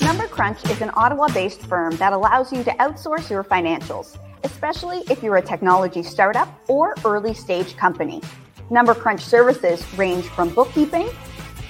Number 0.00 0.26
Crunch 0.26 0.64
is 0.68 0.80
an 0.80 0.90
Ottawa 0.94 1.28
based 1.28 1.62
firm 1.62 1.96
that 1.98 2.12
allows 2.12 2.52
you 2.52 2.64
to 2.64 2.70
outsource 2.72 3.30
your 3.30 3.44
financials, 3.44 4.18
especially 4.42 5.04
if 5.08 5.22
you're 5.22 5.36
a 5.36 5.42
technology 5.42 6.02
startup 6.02 6.48
or 6.68 6.96
early 7.04 7.34
stage 7.34 7.76
company. 7.76 8.20
Number 8.68 8.94
Crunch 8.94 9.20
services 9.20 9.84
range 9.96 10.24
from 10.26 10.48
bookkeeping, 10.50 11.08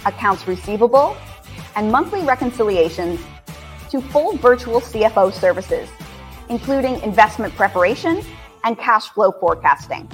accounts 0.07 0.49
receivable, 0.49 1.15
and 1.77 1.93
monthly 1.93 2.23
reconciliations 2.23 3.21
to 3.91 4.01
full 4.01 4.35
virtual 4.39 4.81
CFO 4.81 5.31
services 5.31 5.91
including 6.49 7.01
investment 7.03 7.55
preparation 7.55 8.23
and 8.65 8.79
cash 8.79 9.09
flow 9.09 9.33
forecasting. 9.33 10.11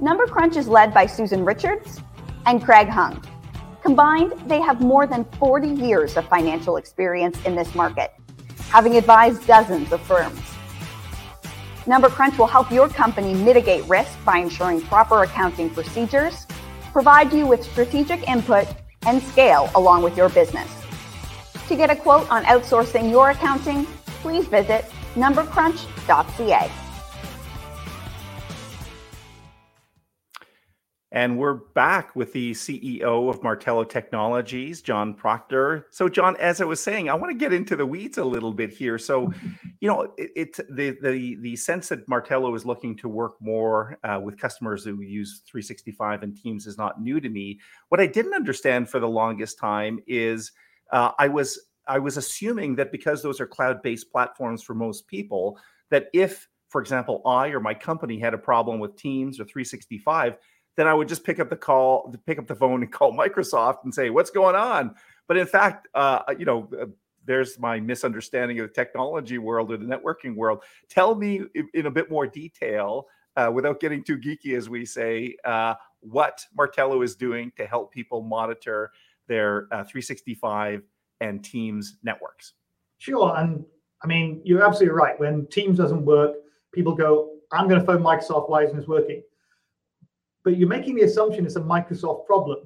Number 0.00 0.26
Crunch 0.26 0.56
is 0.56 0.68
led 0.68 0.94
by 0.94 1.06
Susan 1.06 1.44
Richards 1.44 2.00
and 2.46 2.64
Craig 2.64 2.88
Hung. 2.88 3.22
Combined, 3.82 4.32
they 4.46 4.60
have 4.60 4.80
more 4.80 5.06
than 5.06 5.24
40 5.38 5.68
years 5.68 6.16
of 6.16 6.26
financial 6.28 6.76
experience 6.76 7.38
in 7.44 7.54
this 7.54 7.74
market, 7.74 8.12
having 8.70 8.96
advised 8.96 9.46
dozens 9.46 9.92
of 9.92 10.00
firms. 10.02 10.40
Number 11.86 12.08
Crunch 12.08 12.38
will 12.38 12.46
help 12.46 12.70
your 12.70 12.88
company 12.88 13.34
mitigate 13.34 13.84
risk 13.88 14.12
by 14.24 14.38
ensuring 14.38 14.82
proper 14.82 15.22
accounting 15.22 15.70
procedures, 15.70 16.46
provide 16.92 17.32
you 17.32 17.46
with 17.46 17.64
strategic 17.64 18.28
input, 18.28 18.66
and 19.06 19.22
scale 19.22 19.70
along 19.74 20.02
with 20.02 20.16
your 20.16 20.28
business. 20.28 20.70
To 21.68 21.76
get 21.76 21.90
a 21.90 21.96
quote 21.96 22.30
on 22.30 22.44
outsourcing 22.44 23.10
your 23.10 23.30
accounting, 23.30 23.86
please 24.22 24.46
visit 24.46 24.84
numbercrunch.ca. 25.14 26.70
And 31.12 31.38
we're 31.38 31.54
back 31.54 32.14
with 32.14 32.32
the 32.32 32.52
CEO 32.52 33.28
of 33.28 33.42
Martello 33.42 33.82
Technologies, 33.82 34.80
John 34.80 35.12
Proctor. 35.12 35.88
So, 35.90 36.08
John, 36.08 36.36
as 36.36 36.60
I 36.60 36.64
was 36.64 36.80
saying, 36.80 37.10
I 37.10 37.14
want 37.14 37.32
to 37.32 37.36
get 37.36 37.52
into 37.52 37.74
the 37.74 37.84
weeds 37.84 38.18
a 38.18 38.24
little 38.24 38.52
bit 38.52 38.70
here. 38.70 38.96
So, 38.96 39.32
you 39.80 39.88
know, 39.88 40.12
it's 40.16 40.60
it, 40.60 40.76
the 40.76 40.96
the 41.02 41.34
the 41.40 41.56
sense 41.56 41.88
that 41.88 42.08
Martello 42.08 42.54
is 42.54 42.64
looking 42.64 42.96
to 42.98 43.08
work 43.08 43.34
more 43.40 43.98
uh, 44.04 44.20
with 44.22 44.38
customers 44.38 44.84
who 44.84 45.00
use 45.00 45.42
365 45.50 46.22
and 46.22 46.36
Teams 46.36 46.68
is 46.68 46.78
not 46.78 47.02
new 47.02 47.18
to 47.20 47.28
me. 47.28 47.58
What 47.88 48.00
I 48.00 48.06
didn't 48.06 48.34
understand 48.34 48.88
for 48.88 49.00
the 49.00 49.08
longest 49.08 49.58
time 49.58 49.98
is 50.06 50.52
uh, 50.92 51.10
I 51.18 51.26
was 51.26 51.58
I 51.90 51.98
was 51.98 52.16
assuming 52.16 52.76
that 52.76 52.92
because 52.92 53.22
those 53.22 53.40
are 53.40 53.46
cloud-based 53.46 54.10
platforms 54.10 54.62
for 54.62 54.74
most 54.74 55.06
people, 55.08 55.58
that 55.90 56.08
if, 56.12 56.48
for 56.68 56.80
example, 56.80 57.20
I 57.26 57.48
or 57.48 57.60
my 57.60 57.74
company 57.74 58.18
had 58.18 58.32
a 58.32 58.38
problem 58.38 58.78
with 58.78 58.96
Teams 58.96 59.40
or 59.40 59.44
365 59.44 60.38
then 60.76 60.86
I 60.86 60.94
would 60.94 61.08
just 61.08 61.24
pick 61.24 61.40
up 61.40 61.50
the 61.50 61.56
call, 61.56 62.14
pick 62.24 62.38
up 62.38 62.46
the 62.46 62.54
phone 62.54 62.82
and 62.82 62.90
call 62.98 63.12
Microsoft 63.12 63.84
and 63.84 63.94
say, 63.94 64.08
"What's 64.08 64.30
going 64.30 64.54
on?" 64.54 64.94
But 65.28 65.36
in 65.36 65.46
fact, 65.46 65.88
uh, 65.94 66.22
you 66.38 66.46
know, 66.46 66.70
uh, 66.80 66.86
there's 67.26 67.58
my 67.58 67.80
misunderstanding 67.80 68.58
of 68.60 68.68
the 68.68 68.72
technology 68.72 69.36
world 69.36 69.70
or 69.70 69.76
the 69.76 69.84
networking 69.84 70.34
world. 70.34 70.62
Tell 70.88 71.14
me 71.14 71.42
in 71.74 71.86
a 71.86 71.90
bit 71.90 72.10
more 72.10 72.26
detail, 72.26 73.08
uh, 73.36 73.50
without 73.52 73.80
getting 73.80 74.02
too 74.02 74.18
geeky, 74.18 74.56
as 74.56 74.68
we 74.68 74.86
say, 74.86 75.36
uh, 75.44 75.74
what 76.00 76.46
Martello 76.56 77.02
is 77.02 77.14
doing 77.14 77.52
to 77.56 77.66
help 77.66 77.92
people 77.92 78.22
monitor 78.22 78.90
their 79.28 79.66
uh, 79.70 79.84
365 79.84 80.82
and 81.20 81.44
Teams 81.44 81.96
networks. 82.02 82.54
Sure, 82.98 83.34
and 83.36 83.64
I 84.02 84.06
mean 84.06 84.40
you're 84.44 84.64
absolutely 84.64 84.96
right. 84.96 85.18
When 85.18 85.46
Teams 85.46 85.78
doesn't 85.78 86.04
work, 86.04 86.36
people 86.72 86.94
go, 86.94 87.36
"I'm 87.52 87.68
going 87.68 87.80
to 87.80 87.86
phone 87.86 88.02
Microsoft. 88.02 88.48
Why 88.48 88.64
isn't 88.64 88.76
this 88.76 88.88
working?" 88.88 89.22
but 90.44 90.56
you're 90.56 90.68
making 90.68 90.96
the 90.96 91.02
assumption 91.02 91.44
it's 91.44 91.56
a 91.56 91.60
Microsoft 91.60 92.26
problem. 92.26 92.58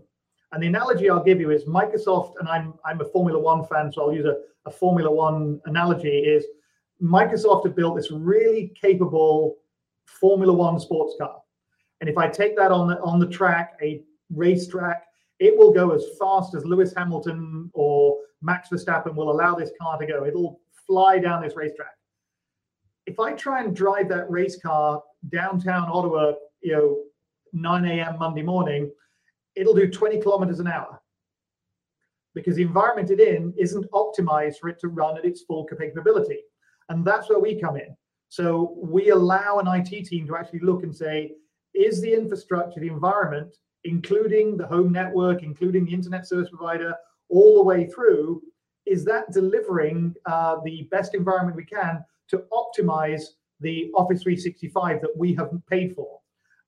And 0.53 0.63
the 0.63 0.69
analogy 0.69 1.11
I'll 1.11 1.23
give 1.23 1.41
you 1.41 1.51
is 1.51 1.65
Microsoft, 1.65 2.35
and 2.39 2.49
I'm 2.49 2.75
I'm 2.85 3.01
a 3.01 3.05
Formula 3.05 3.39
One 3.39 3.67
fan, 3.67 3.93
so 3.93 4.03
I'll 4.03 4.15
use 4.15 4.25
a, 4.25 4.37
a 4.67 4.71
Formula 4.71 5.11
One 5.11 5.61
analogy, 5.67 6.09
is 6.09 6.45
Microsoft 7.03 7.67
have 7.67 7.75
built 7.75 7.97
this 7.97 8.11
really 8.13 8.73
capable 8.81 9.57
Formula 10.07 10.53
One 10.53 10.79
sports 10.79 11.17
car. 11.19 11.41
And 12.01 12.09
if 12.09 12.17
I 12.17 12.29
take 12.29 12.57
that 12.57 12.71
on 12.71 12.89
the 12.89 13.01
on 13.01 13.19
the 13.19 13.27
track, 13.27 13.77
a 13.83 14.03
racetrack, 14.33 15.05
it 15.41 15.57
will 15.57 15.73
go 15.73 15.91
as 15.91 16.05
fast 16.21 16.55
as 16.55 16.65
Lewis 16.65 16.95
Hamilton 16.97 17.71
or 17.75 18.19
Max 18.45 18.69
Verstappen 18.69 19.15
will 19.15 19.31
allow 19.31 19.55
this 19.55 19.71
car 19.81 19.99
to 19.99 20.07
go. 20.07 20.25
It'll 20.25 20.61
fly 20.87 21.19
down 21.19 21.43
this 21.43 21.57
racetrack. 21.57 21.95
If 23.07 23.19
I 23.19 23.33
try 23.33 23.63
and 23.63 23.75
drive 23.75 24.09
that 24.11 24.31
race 24.31 24.61
car 24.61 25.03
downtown 25.31 25.89
Ottawa, 25.91 26.33
you 26.61 26.73
know, 26.73 26.99
9 27.53 27.85
a.m. 27.87 28.19
Monday 28.19 28.43
morning, 28.43 28.91
it'll 29.55 29.75
do 29.75 29.91
20 29.91 30.21
kilometers 30.21 30.61
an 30.61 30.67
hour 30.67 31.01
because 32.35 32.57
the 32.57 32.63
environment 32.63 33.11
it 33.11 33.21
in 33.21 33.55
isn't 33.57 33.91
optimized 33.93 34.59
for 34.61 34.69
it 34.69 34.79
to 34.81 34.89
run 34.89 35.17
at 35.17 35.25
its 35.25 35.43
full 35.43 35.65
capability. 35.65 36.41
And 36.89 37.05
that's 37.05 37.29
where 37.29 37.39
we 37.39 37.61
come 37.61 37.77
in. 37.77 37.97
So 38.29 38.77
we 38.83 39.11
allow 39.11 39.59
an 39.59 39.69
IT 39.69 40.07
team 40.07 40.27
to 40.27 40.37
actually 40.37 40.61
look 40.61 40.83
and 40.83 40.95
say, 40.95 41.33
is 41.75 42.01
the 42.01 42.13
infrastructure, 42.13 42.81
the 42.81 42.89
environment, 42.89 43.55
including 43.85 44.57
the 44.57 44.67
home 44.67 44.93
network, 44.93 45.43
including 45.43 45.85
the 45.85 45.95
internet 45.95 46.27
service 46.27 46.49
provider, 46.51 46.95
all 47.29 47.57
the 47.57 47.63
way 47.63 47.87
through, 47.87 48.43
is 48.87 49.05
that 49.05 49.33
delivering 49.33 50.15
uh, 50.27 50.57
the 50.65 50.89
best 50.91 51.15
environment 51.15 51.57
we 51.57 51.65
can 51.65 52.05
to 52.29 52.45
optimize 52.53 53.23
the 53.61 53.91
Office 53.95 54.23
365 54.23 55.01
that 55.01 55.17
we 55.17 55.35
have 55.35 55.51
paid 55.69 55.95
for? 55.95 56.21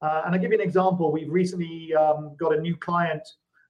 Uh, 0.02 0.22
and 0.24 0.34
I'll 0.34 0.40
give 0.40 0.52
you 0.52 0.58
an 0.58 0.64
example. 0.64 1.12
We've 1.12 1.30
recently 1.30 1.94
um, 1.94 2.36
got 2.38 2.54
a 2.54 2.60
new 2.60 2.76
client. 2.76 3.22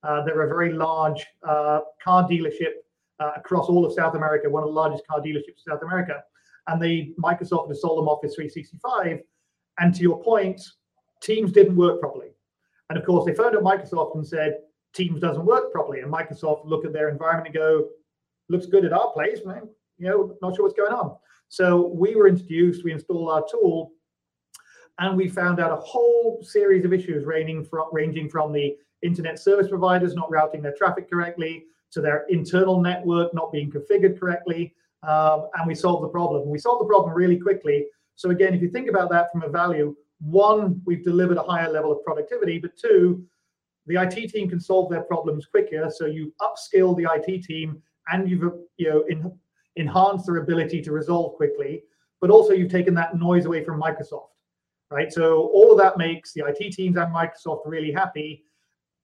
Uh, 0.02 0.22
they're 0.24 0.42
a 0.42 0.48
very 0.48 0.72
large 0.72 1.24
uh, 1.46 1.80
car 2.02 2.28
dealership 2.28 2.74
uh, 3.18 3.32
across 3.36 3.68
all 3.68 3.84
of 3.84 3.92
South 3.92 4.14
America, 4.14 4.48
one 4.48 4.62
of 4.62 4.68
the 4.68 4.74
largest 4.74 5.06
car 5.06 5.20
dealerships 5.20 5.64
in 5.66 5.72
South 5.72 5.82
America. 5.82 6.22
And 6.68 6.82
they 6.82 7.12
Microsoft 7.22 7.68
has 7.68 7.80
sold 7.80 7.98
them 7.98 8.08
Office 8.08 8.34
365. 8.34 9.20
And 9.78 9.94
to 9.94 10.02
your 10.02 10.22
point, 10.22 10.60
Teams 11.22 11.52
didn't 11.52 11.76
work 11.76 12.00
properly. 12.00 12.28
And 12.88 12.98
of 12.98 13.04
course, 13.04 13.24
they 13.24 13.34
phoned 13.34 13.56
up 13.56 13.62
Microsoft 13.62 14.14
and 14.14 14.26
said, 14.26 14.58
Teams 14.96 15.20
doesn't 15.20 15.44
work 15.44 15.72
properly. 15.72 16.00
And 16.00 16.12
Microsoft 16.12 16.64
look 16.64 16.84
at 16.86 16.92
their 16.92 17.10
environment 17.10 17.48
and 17.48 17.54
go, 17.54 17.88
looks 18.48 18.66
good 18.66 18.84
at 18.84 18.92
our 18.92 19.12
place, 19.12 19.40
man. 19.44 19.68
You 19.98 20.08
know, 20.08 20.36
not 20.40 20.56
sure 20.56 20.64
what's 20.64 20.76
going 20.76 20.92
on. 20.92 21.16
So 21.48 21.88
we 21.88 22.16
were 22.16 22.28
introduced, 22.28 22.82
we 22.84 22.92
installed 22.92 23.30
our 23.30 23.44
tool, 23.50 23.92
and 24.98 25.16
we 25.16 25.28
found 25.28 25.60
out 25.60 25.70
a 25.70 25.76
whole 25.76 26.42
series 26.42 26.84
of 26.84 26.92
issues 26.92 27.24
ranging 27.24 27.64
from, 27.64 27.88
ranging 27.92 28.28
from 28.28 28.52
the 28.52 28.76
internet 29.02 29.38
service 29.38 29.68
providers 29.68 30.14
not 30.14 30.30
routing 30.30 30.62
their 30.62 30.74
traffic 30.74 31.08
correctly 31.10 31.64
to 31.92 32.00
their 32.00 32.24
internal 32.28 32.80
network 32.80 33.32
not 33.34 33.52
being 33.52 33.70
configured 33.70 34.18
correctly. 34.18 34.74
Um, 35.02 35.48
and 35.56 35.66
we 35.66 35.74
solved 35.74 36.02
the 36.02 36.08
problem. 36.08 36.48
We 36.48 36.58
solved 36.58 36.80
the 36.82 36.86
problem 36.86 37.14
really 37.14 37.38
quickly. 37.38 37.86
So 38.16 38.30
again, 38.30 38.54
if 38.54 38.62
you 38.62 38.70
think 38.70 38.88
about 38.88 39.10
that 39.10 39.30
from 39.30 39.42
a 39.42 39.48
value, 39.48 39.94
one, 40.20 40.80
we've 40.86 41.04
delivered 41.04 41.36
a 41.36 41.42
higher 41.42 41.70
level 41.70 41.92
of 41.92 42.02
productivity, 42.02 42.58
but 42.58 42.76
two, 42.76 43.24
the 43.86 44.00
IT 44.02 44.30
team 44.30 44.48
can 44.48 44.60
solve 44.60 44.90
their 44.90 45.02
problems 45.02 45.46
quicker. 45.46 45.90
So 45.94 46.06
you 46.06 46.32
upskill 46.40 46.96
the 46.96 47.08
IT 47.14 47.44
team 47.44 47.82
and 48.08 48.28
you've 48.28 48.42
you 48.76 48.90
know 48.90 49.04
in, 49.08 49.32
enhanced 49.76 50.26
their 50.26 50.36
ability 50.36 50.82
to 50.82 50.92
resolve 50.92 51.34
quickly, 51.34 51.82
but 52.20 52.30
also 52.30 52.52
you've 52.52 52.70
taken 52.70 52.94
that 52.94 53.16
noise 53.16 53.44
away 53.44 53.64
from 53.64 53.80
Microsoft 53.80 54.28
right? 54.90 55.12
So 55.12 55.50
all 55.52 55.72
of 55.72 55.78
that 55.78 55.98
makes 55.98 56.32
the 56.32 56.44
IT 56.46 56.72
teams 56.72 56.96
and 56.96 57.14
Microsoft 57.14 57.62
really 57.64 57.92
happy, 57.92 58.44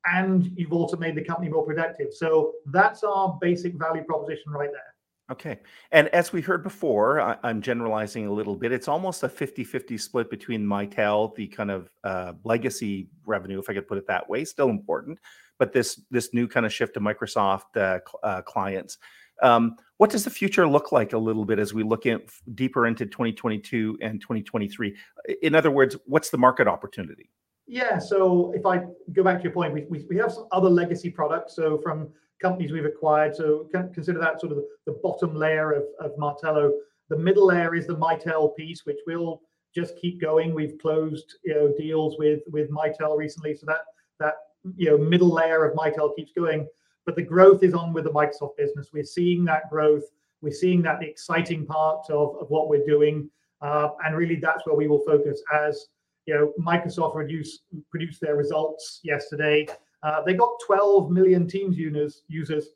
and 0.06 0.50
you've 0.56 0.72
also 0.72 0.96
made 0.96 1.14
the 1.14 1.24
company 1.24 1.48
more 1.48 1.64
productive. 1.64 2.12
So 2.12 2.52
that's 2.66 3.04
our 3.04 3.38
basic 3.40 3.74
value 3.74 4.04
proposition 4.04 4.52
right 4.52 4.70
there. 4.72 4.91
Okay. 5.30 5.60
And 5.92 6.08
as 6.08 6.32
we 6.32 6.40
heard 6.40 6.62
before, 6.62 7.20
I, 7.20 7.36
am 7.44 7.62
generalizing 7.62 8.26
a 8.26 8.32
little 8.32 8.56
bit. 8.56 8.72
It's 8.72 8.88
almost 8.88 9.22
a 9.22 9.28
50 9.28 9.64
50 9.64 9.96
split 9.96 10.28
between 10.28 10.66
Mitel, 10.66 11.34
the 11.34 11.46
kind 11.46 11.70
of 11.70 11.88
uh, 12.04 12.32
legacy 12.44 13.08
revenue, 13.24 13.58
if 13.58 13.70
I 13.70 13.74
could 13.74 13.86
put 13.86 13.98
it 13.98 14.06
that 14.08 14.28
way, 14.28 14.44
still 14.44 14.68
important, 14.68 15.18
but 15.58 15.72
this 15.72 16.00
this 16.10 16.34
new 16.34 16.48
kind 16.48 16.66
of 16.66 16.72
shift 16.72 16.94
to 16.94 17.00
Microsoft 17.00 17.76
uh, 17.76 18.00
cl- 18.06 18.20
uh, 18.22 18.42
clients. 18.42 18.98
Um, 19.42 19.76
what 19.96 20.10
does 20.10 20.24
the 20.24 20.30
future 20.30 20.66
look 20.68 20.92
like 20.92 21.12
a 21.12 21.18
little 21.18 21.44
bit 21.44 21.58
as 21.58 21.72
we 21.72 21.82
look 21.82 22.06
in 22.06 22.20
deeper 22.54 22.86
into 22.86 23.06
2022 23.06 23.98
and 24.00 24.20
2023? 24.20 24.96
In 25.42 25.54
other 25.54 25.70
words, 25.70 25.96
what's 26.06 26.30
the 26.30 26.38
market 26.38 26.68
opportunity? 26.68 27.30
Yeah, 27.66 27.98
so 27.98 28.52
if 28.54 28.66
I 28.66 28.82
go 29.12 29.22
back 29.22 29.38
to 29.38 29.44
your 29.44 29.52
point, 29.52 29.72
we, 29.72 29.86
we, 29.88 30.04
we 30.10 30.16
have 30.16 30.32
some 30.32 30.46
other 30.52 30.68
legacy 30.68 31.10
products. 31.10 31.56
So 31.56 31.78
from 31.78 32.08
companies 32.42 32.72
we've 32.72 32.84
acquired, 32.84 33.34
so 33.34 33.68
consider 33.72 34.18
that 34.18 34.40
sort 34.40 34.52
of 34.52 34.58
the, 34.86 34.92
bottom 35.02 35.34
layer 35.34 35.72
of, 35.72 35.84
of 36.00 36.18
Martello. 36.18 36.72
The 37.08 37.16
middle 37.16 37.46
layer 37.46 37.74
is 37.74 37.86
the 37.86 37.96
Mitel 37.96 38.54
piece, 38.56 38.84
which 38.84 38.98
we'll 39.06 39.40
just 39.74 39.96
keep 39.96 40.20
going. 40.20 40.54
We've 40.54 40.76
closed 40.78 41.36
you 41.44 41.54
know 41.54 41.72
deals 41.78 42.16
with 42.18 42.40
with 42.50 42.70
Mitel 42.70 43.16
recently, 43.16 43.54
so 43.54 43.64
that 43.66 43.80
that 44.20 44.34
you 44.76 44.90
know 44.90 44.98
middle 44.98 45.32
layer 45.32 45.64
of 45.64 45.74
Mitel 45.74 46.14
keeps 46.14 46.32
going 46.32 46.68
but 47.04 47.16
the 47.16 47.22
growth 47.22 47.62
is 47.62 47.74
on 47.74 47.92
with 47.92 48.04
the 48.04 48.10
Microsoft 48.10 48.56
business. 48.56 48.90
We're 48.92 49.04
seeing 49.04 49.44
that 49.46 49.68
growth. 49.70 50.04
We're 50.40 50.52
seeing 50.52 50.82
that 50.82 51.02
exciting 51.02 51.66
part 51.66 52.08
of, 52.10 52.36
of 52.40 52.48
what 52.48 52.68
we're 52.68 52.86
doing. 52.86 53.28
Uh, 53.60 53.90
and 54.04 54.16
really 54.16 54.36
that's 54.36 54.66
where 54.66 54.74
we 54.74 54.88
will 54.88 55.04
focus 55.06 55.40
as 55.54 55.86
you 56.26 56.34
know 56.34 56.52
Microsoft 56.60 57.14
reduce, 57.14 57.60
produced 57.90 58.20
their 58.20 58.36
results 58.36 59.00
yesterday. 59.02 59.66
Uh, 60.02 60.22
they 60.22 60.34
got 60.34 60.50
12 60.66 61.10
million 61.10 61.46
Teams 61.46 61.76
users, 61.76 62.22
users 62.28 62.68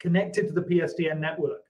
connected 0.00 0.48
to 0.48 0.52
the 0.52 0.62
PSTN 0.62 1.18
network. 1.18 1.62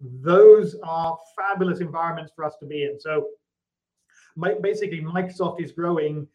Those 0.00 0.76
are 0.82 1.16
fabulous 1.36 1.80
environments 1.80 2.32
for 2.34 2.44
us 2.44 2.56
to 2.60 2.66
be 2.66 2.84
in. 2.84 2.98
So 3.00 3.26
basically, 4.60 5.00
Microsoft 5.00 5.60
is 5.60 5.72
growing 5.72 6.26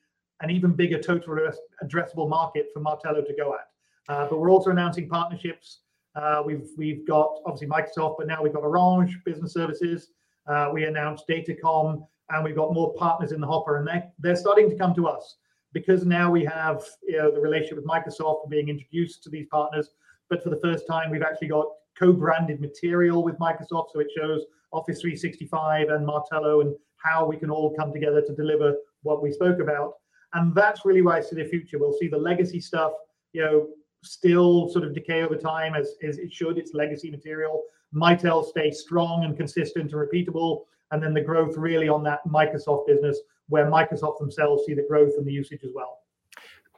an 0.41 0.49
even 0.49 0.73
bigger 0.73 1.01
total 1.01 1.37
addressable 1.83 2.29
market 2.29 2.67
for 2.73 2.79
Martello 2.79 3.21
to 3.21 3.33
go 3.35 3.53
at. 3.53 3.67
Uh, 4.09 4.27
but 4.29 4.39
we're 4.39 4.51
also 4.51 4.69
announcing 4.69 5.09
partnerships. 5.09 5.81
Uh, 6.15 6.41
we've 6.45 6.69
we've 6.77 7.05
got 7.05 7.39
obviously 7.45 7.67
Microsoft, 7.67 8.15
but 8.17 8.27
now 8.27 8.41
we've 8.41 8.53
got 8.53 8.63
Orange 8.63 9.19
Business 9.25 9.53
Services. 9.53 10.11
Uh, 10.47 10.69
we 10.73 10.85
announced 10.85 11.25
Datacom, 11.27 12.07
and 12.29 12.43
we've 12.43 12.55
got 12.55 12.73
more 12.73 12.93
partners 12.93 13.31
in 13.33 13.41
the 13.41 13.47
hopper, 13.47 13.77
and 13.77 13.87
they 13.87 14.03
they're 14.19 14.35
starting 14.35 14.69
to 14.69 14.75
come 14.75 14.95
to 14.95 15.07
us 15.07 15.37
because 15.77 16.07
now 16.07 16.31
we 16.31 16.43
have 16.43 16.83
you 17.07 17.17
know 17.17 17.29
the 17.29 17.39
relationship 17.39 17.77
with 17.77 17.85
Microsoft 17.85 18.49
being 18.49 18.67
introduced 18.67 19.21
to 19.23 19.29
these 19.29 19.45
partners. 19.51 19.91
But 20.27 20.41
for 20.41 20.49
the 20.49 20.59
first 20.59 20.87
time, 20.87 21.11
we've 21.11 21.21
actually 21.21 21.49
got 21.49 21.67
co-branded 21.99 22.59
material 22.59 23.23
with 23.23 23.37
Microsoft, 23.37 23.91
so 23.93 23.99
it 23.99 24.07
shows 24.17 24.41
Office 24.71 25.01
365 25.01 25.89
and 25.89 26.03
Martello 26.03 26.61
and 26.61 26.75
how 26.95 27.27
we 27.27 27.37
can 27.37 27.51
all 27.51 27.75
come 27.75 27.93
together 27.93 28.23
to 28.23 28.35
deliver 28.35 28.75
what 29.03 29.21
we 29.21 29.31
spoke 29.31 29.59
about. 29.59 29.93
And 30.33 30.53
that's 30.55 30.83
really 30.83 31.03
where 31.03 31.15
I 31.15 31.21
see 31.21 31.35
the 31.35 31.45
future. 31.45 31.77
We'll 31.77 31.97
see 31.99 32.07
the 32.07 32.17
legacy 32.17 32.59
stuff, 32.59 32.93
you 33.33 33.43
know, 33.43 33.67
still 34.03 34.69
sort 34.69 34.83
of 34.83 34.95
decay 34.95 35.21
over 35.21 35.35
time 35.35 35.75
as, 35.75 35.93
as 36.03 36.17
it 36.17 36.33
should. 36.33 36.57
It's 36.57 36.73
legacy 36.73 37.11
material. 37.11 37.61
Mitel 37.93 38.43
stay 38.43 38.71
strong 38.71 39.25
and 39.25 39.37
consistent 39.37 39.93
and 39.93 40.01
repeatable. 40.01 40.63
And 40.89 41.03
then 41.03 41.13
the 41.13 41.21
growth 41.21 41.55
really 41.55 41.87
on 41.87 42.03
that 42.03 42.25
Microsoft 42.27 42.87
business, 42.87 43.19
where 43.49 43.65
Microsoft 43.69 44.19
themselves 44.19 44.63
see 44.65 44.73
the 44.73 44.85
growth 44.87 45.13
and 45.17 45.25
the 45.25 45.31
usage 45.31 45.61
as 45.63 45.71
well. 45.73 45.99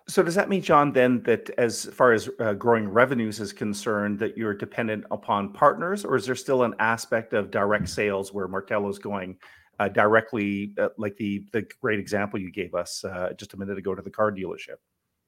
So 0.07 0.23
does 0.23 0.33
that 0.35 0.49
mean, 0.49 0.63
John, 0.63 0.91
then 0.91 1.21
that 1.23 1.51
as 1.59 1.85
far 1.85 2.13
as 2.13 2.29
uh, 2.39 2.53
growing 2.53 2.89
revenues 2.89 3.39
is 3.39 3.53
concerned, 3.53 4.17
that 4.19 4.35
you're 4.35 4.55
dependent 4.55 5.05
upon 5.11 5.53
partners, 5.53 6.03
or 6.03 6.15
is 6.15 6.25
there 6.25 6.35
still 6.35 6.63
an 6.63 6.73
aspect 6.79 7.33
of 7.33 7.51
direct 7.51 7.87
sales 7.87 8.33
where 8.33 8.47
Martello 8.47 8.89
is 8.89 8.97
going 8.97 9.37
uh, 9.79 9.87
directly, 9.87 10.73
uh, 10.79 10.89
like 10.97 11.15
the 11.17 11.45
the 11.51 11.65
great 11.79 11.99
example 11.99 12.39
you 12.39 12.51
gave 12.51 12.73
us 12.73 13.03
uh, 13.05 13.33
just 13.37 13.53
a 13.53 13.57
minute 13.57 13.77
ago 13.77 13.93
to 13.93 14.01
the 14.01 14.09
car 14.09 14.31
dealership? 14.31 14.77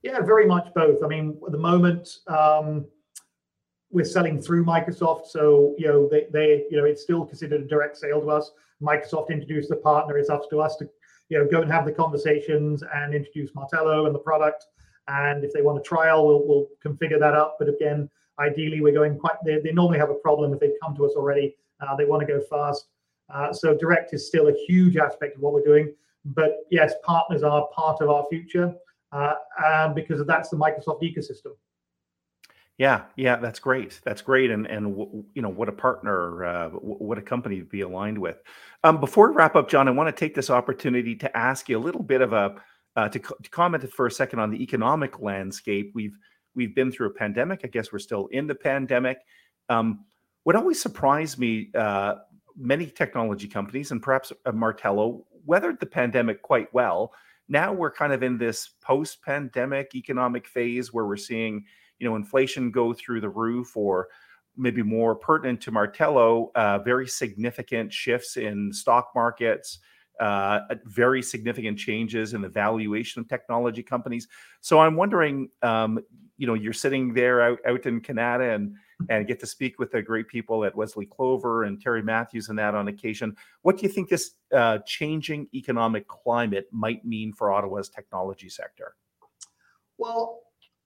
Yeah, 0.01 0.19
very 0.21 0.47
much 0.47 0.67
both. 0.73 1.03
I 1.03 1.07
mean, 1.07 1.39
at 1.45 1.51
the 1.51 1.59
moment, 1.59 2.09
um, 2.27 2.85
we're 3.91 4.03
selling 4.03 4.41
through 4.41 4.65
Microsoft, 4.65 5.27
so 5.27 5.75
you 5.77 5.87
know 5.87 6.09
they, 6.09 6.25
they 6.31 6.65
you 6.71 6.77
know 6.77 6.85
it's 6.85 7.03
still 7.03 7.23
considered 7.23 7.61
a 7.61 7.67
direct 7.67 7.97
sale 7.97 8.19
to 8.19 8.31
us. 8.31 8.51
Microsoft 8.81 9.29
introduced 9.29 9.69
the 9.69 9.75
partner; 9.75 10.17
it's 10.17 10.29
up 10.29 10.49
to 10.49 10.59
us 10.59 10.75
to 10.77 10.89
you 11.31 11.37
know 11.39 11.47
go 11.49 11.61
and 11.61 11.71
have 11.71 11.85
the 11.85 11.91
conversations 11.93 12.83
and 12.93 13.15
introduce 13.15 13.55
Martello 13.55 14.05
and 14.05 14.13
the 14.13 14.19
product. 14.19 14.65
And 15.07 15.43
if 15.43 15.53
they 15.53 15.61
want 15.61 15.79
a 15.79 15.81
trial, 15.81 16.27
we'll 16.27 16.45
we'll 16.45 16.67
configure 16.85 17.19
that 17.19 17.33
up. 17.33 17.55
But 17.57 17.69
again, 17.69 18.09
ideally, 18.37 18.81
we're 18.81 18.93
going 18.93 19.17
quite. 19.17 19.37
They, 19.45 19.59
they 19.59 19.71
normally 19.71 19.97
have 19.97 20.09
a 20.09 20.15
problem 20.15 20.53
if 20.53 20.59
they've 20.59 20.79
come 20.83 20.93
to 20.97 21.05
us 21.05 21.13
already. 21.15 21.55
Uh, 21.79 21.95
they 21.95 22.05
want 22.05 22.19
to 22.21 22.27
go 22.27 22.41
fast. 22.41 22.87
Uh, 23.33 23.53
so 23.53 23.75
direct 23.75 24.13
is 24.13 24.27
still 24.27 24.49
a 24.49 24.53
huge 24.67 24.97
aspect 24.97 25.37
of 25.37 25.41
what 25.41 25.53
we're 25.53 25.63
doing. 25.63 25.93
But 26.25 26.65
yes, 26.69 26.93
partners 27.01 27.43
are 27.43 27.65
part 27.73 28.01
of 28.01 28.09
our 28.09 28.25
future 28.29 28.75
uh, 29.13 29.93
because 29.93 30.25
that's 30.27 30.49
the 30.49 30.57
Microsoft 30.57 31.01
ecosystem. 31.01 31.53
Yeah, 32.81 33.03
yeah, 33.15 33.35
that's 33.35 33.59
great. 33.59 34.01
That's 34.03 34.23
great, 34.23 34.49
and 34.49 34.65
and 34.65 34.97
you 35.35 35.41
know 35.43 35.49
what 35.49 35.69
a 35.69 35.71
partner, 35.71 36.43
uh, 36.43 36.69
what 36.69 37.19
a 37.19 37.21
company 37.21 37.59
to 37.59 37.63
be 37.63 37.81
aligned 37.81 38.17
with. 38.17 38.41
Um, 38.83 38.99
before 38.99 39.29
we 39.29 39.35
wrap 39.35 39.55
up, 39.55 39.69
John, 39.69 39.87
I 39.87 39.91
want 39.91 40.07
to 40.07 40.19
take 40.19 40.33
this 40.33 40.49
opportunity 40.49 41.15
to 41.17 41.37
ask 41.37 41.69
you 41.69 41.77
a 41.77 41.83
little 41.87 42.01
bit 42.01 42.21
of 42.21 42.33
a 42.33 42.55
uh, 42.95 43.07
to, 43.09 43.19
to 43.19 43.49
comment 43.51 43.87
for 43.93 44.07
a 44.07 44.11
second 44.11 44.39
on 44.39 44.49
the 44.49 44.63
economic 44.63 45.19
landscape. 45.19 45.91
We've 45.93 46.17
we've 46.55 46.73
been 46.73 46.91
through 46.91 47.09
a 47.09 47.13
pandemic. 47.13 47.61
I 47.63 47.67
guess 47.67 47.93
we're 47.93 47.99
still 47.99 48.25
in 48.31 48.47
the 48.47 48.55
pandemic. 48.55 49.19
Um, 49.69 50.03
what 50.41 50.55
always 50.55 50.81
surprised 50.81 51.37
me, 51.37 51.69
uh, 51.75 52.15
many 52.57 52.87
technology 52.87 53.47
companies 53.47 53.91
and 53.91 54.01
perhaps 54.01 54.33
uh, 54.47 54.51
Martello 54.53 55.27
weathered 55.45 55.79
the 55.79 55.85
pandemic 55.85 56.41
quite 56.41 56.73
well. 56.73 57.13
Now 57.47 57.73
we're 57.73 57.91
kind 57.91 58.11
of 58.11 58.23
in 58.23 58.39
this 58.39 58.69
post-pandemic 58.81 59.93
economic 59.93 60.47
phase 60.47 60.91
where 60.91 61.05
we're 61.05 61.15
seeing, 61.15 61.65
you 62.01 62.09
know, 62.09 62.15
inflation 62.15 62.71
go 62.71 62.93
through 62.93 63.21
the 63.21 63.29
roof, 63.29 63.77
or 63.77 64.07
maybe 64.57 64.81
more 64.81 65.15
pertinent 65.15 65.61
to 65.61 65.71
Martello, 65.71 66.51
uh, 66.55 66.79
very 66.79 67.07
significant 67.07 67.93
shifts 67.93 68.37
in 68.37 68.73
stock 68.73 69.11
markets, 69.15 69.79
uh, 70.19 70.61
very 70.85 71.21
significant 71.21 71.77
changes 71.77 72.33
in 72.33 72.41
the 72.41 72.49
valuation 72.49 73.21
of 73.21 73.29
technology 73.29 73.83
companies. 73.83 74.27
So 74.59 74.79
I'm 74.79 74.95
wondering, 74.95 75.49
um, 75.61 75.99
you 76.37 76.47
know, 76.47 76.55
you're 76.55 76.73
sitting 76.73 77.13
there 77.13 77.41
out 77.41 77.59
out 77.67 77.85
in 77.85 78.01
Canada 78.01 78.51
and 78.51 78.75
and 79.09 79.27
get 79.27 79.39
to 79.39 79.47
speak 79.47 79.79
with 79.79 79.91
the 79.91 80.01
great 80.01 80.27
people 80.27 80.65
at 80.65 80.75
Wesley 80.75 81.05
Clover 81.05 81.63
and 81.63 81.79
Terry 81.79 82.03
Matthews 82.03 82.49
and 82.49 82.57
that 82.57 82.75
on 82.75 82.87
occasion. 82.87 83.35
What 83.61 83.77
do 83.77 83.83
you 83.83 83.89
think 83.89 84.09
this 84.09 84.31
uh, 84.53 84.79
changing 84.85 85.49
economic 85.53 86.07
climate 86.07 86.67
might 86.71 87.05
mean 87.05 87.33
for 87.33 87.51
Ottawa's 87.51 87.89
technology 87.89 88.49
sector? 88.49 88.95
Well, 89.97 90.41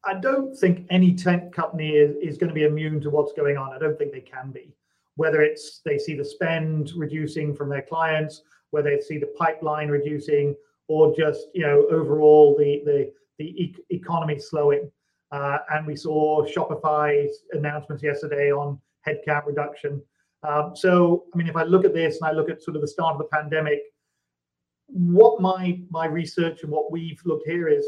I 0.06 0.14
don't 0.14 0.56
think 0.56 0.86
any 0.90 1.16
tech 1.16 1.52
company 1.52 1.92
is, 1.92 2.16
is 2.22 2.38
going 2.38 2.50
to 2.50 2.54
be 2.54 2.64
immune 2.64 3.02
to 3.02 3.10
what's 3.10 3.34
going 3.34 3.58
on. 3.58 3.74
I 3.74 3.80
don't 3.80 3.98
think 3.98 4.12
they 4.12 4.22
can 4.22 4.52
be. 4.52 4.74
Whether 5.16 5.42
it's 5.42 5.82
they 5.84 5.98
see 5.98 6.16
the 6.16 6.26
spend 6.26 6.92
reducing 6.96 7.56
from 7.56 7.70
their 7.70 7.82
clients, 7.82 8.42
whether 8.72 8.90
they 8.90 9.02
see 9.02 9.18
the 9.18 9.34
pipeline 9.38 9.90
reducing, 9.90 10.56
or 10.88 11.16
just 11.16 11.48
you 11.54 11.66
know 11.66 11.88
overall 11.90 12.56
the 12.58 12.82
the 12.86 13.12
the 13.40 13.46
e- 13.46 13.76
economy 13.90 14.40
slowing. 14.40 14.92
Uh, 15.32 15.58
and 15.72 15.88
we 15.88 15.96
saw 15.96 16.46
Shopify's 16.46 17.40
announcements 17.52 18.04
yesterday 18.04 18.52
on 18.52 18.80
headcount 19.08 19.46
reduction. 19.46 20.02
Um, 20.48 20.76
so, 20.76 21.26
I 21.34 21.38
mean, 21.38 21.48
if 21.48 21.56
I 21.56 21.64
look 21.64 21.86
at 21.86 21.94
this 21.94 22.22
and 22.22 22.30
I 22.30 22.32
look 22.32 22.50
at 22.50 22.62
sort 22.62 22.76
of 22.76 22.82
the 22.82 22.88
start 22.88 23.14
of 23.14 23.18
the 23.18 23.26
pandemic, 23.26 23.80
what 24.88 25.42
my 25.42 25.80
my 25.90 26.06
research 26.06 26.62
and 26.62 26.72
what 26.72 26.92
we've 26.92 27.20
looked 27.26 27.48
here 27.48 27.68
is 27.68 27.86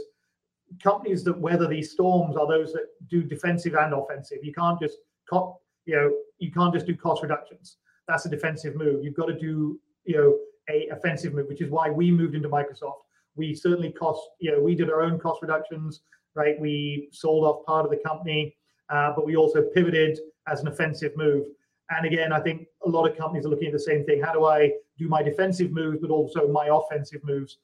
companies 0.82 1.24
that 1.24 1.38
weather 1.38 1.68
these 1.68 1.92
storms 1.92 2.36
are 2.36 2.48
those 2.48 2.74
that 2.74 2.88
do 3.10 3.24
defensive 3.24 3.76
and 3.76 3.94
offensive. 3.94 4.40
You 4.44 4.54
can't 4.54 4.80
just 4.80 4.98
co- 5.30 5.60
you 5.86 5.96
know 5.96 6.12
you 6.40 6.52
can't 6.52 6.74
just 6.74 6.86
do 6.86 6.96
cost 6.96 7.24
reductions. 7.24 7.78
That's 8.08 8.26
a 8.26 8.30
defensive 8.30 8.76
move. 8.76 9.04
You've 9.04 9.16
got 9.16 9.28
to 9.28 9.38
do 9.38 9.80
you 10.06 10.18
know 10.18 10.38
a 10.70 10.88
offensive 10.90 11.34
move, 11.34 11.48
which 11.48 11.62
is 11.62 11.70
why 11.70 11.90
we 11.90 12.12
moved 12.12 12.36
into 12.36 12.50
Microsoft. 12.50 13.02
We 13.36 13.54
certainly 13.54 13.92
cost, 13.92 14.22
you 14.40 14.52
know, 14.52 14.62
we 14.62 14.76
did 14.76 14.90
our 14.90 15.02
own 15.02 15.20
cost 15.20 15.42
reductions, 15.42 16.02
right? 16.36 16.60
We 16.60 17.10
sold 17.12 17.46
off 17.46 17.66
part 17.66 17.86
of 17.86 17.92
the 17.92 17.98
company, 17.98 18.56
uh, 18.90 19.14
but 19.16 19.26
we 19.26 19.36
also 19.36 19.64
pivoted 19.74 20.20
as 20.48 20.62
an 20.62 20.68
offensive 20.68 21.16
move. 21.16 21.46
And 21.90 22.06
again, 22.06 22.34
I 22.34 22.40
think 22.40 22.68
a 22.86 22.90
lot 22.90 23.10
of 23.10 23.18
companies 23.18 23.46
are 23.46 23.50
looking 23.50 23.68
at 23.68 23.74
the 23.74 23.80
same 23.80 24.06
thing. 24.06 24.22
How 24.22 24.34
do 24.34 24.46
I 24.46 24.72
do 24.98 25.08
my 25.08 25.24
defensive 25.24 25.72
moves, 25.72 26.00
but 26.02 26.10
also 26.10 26.48
my 26.48 26.68
offensive 26.72 27.24
moves? 27.24 27.60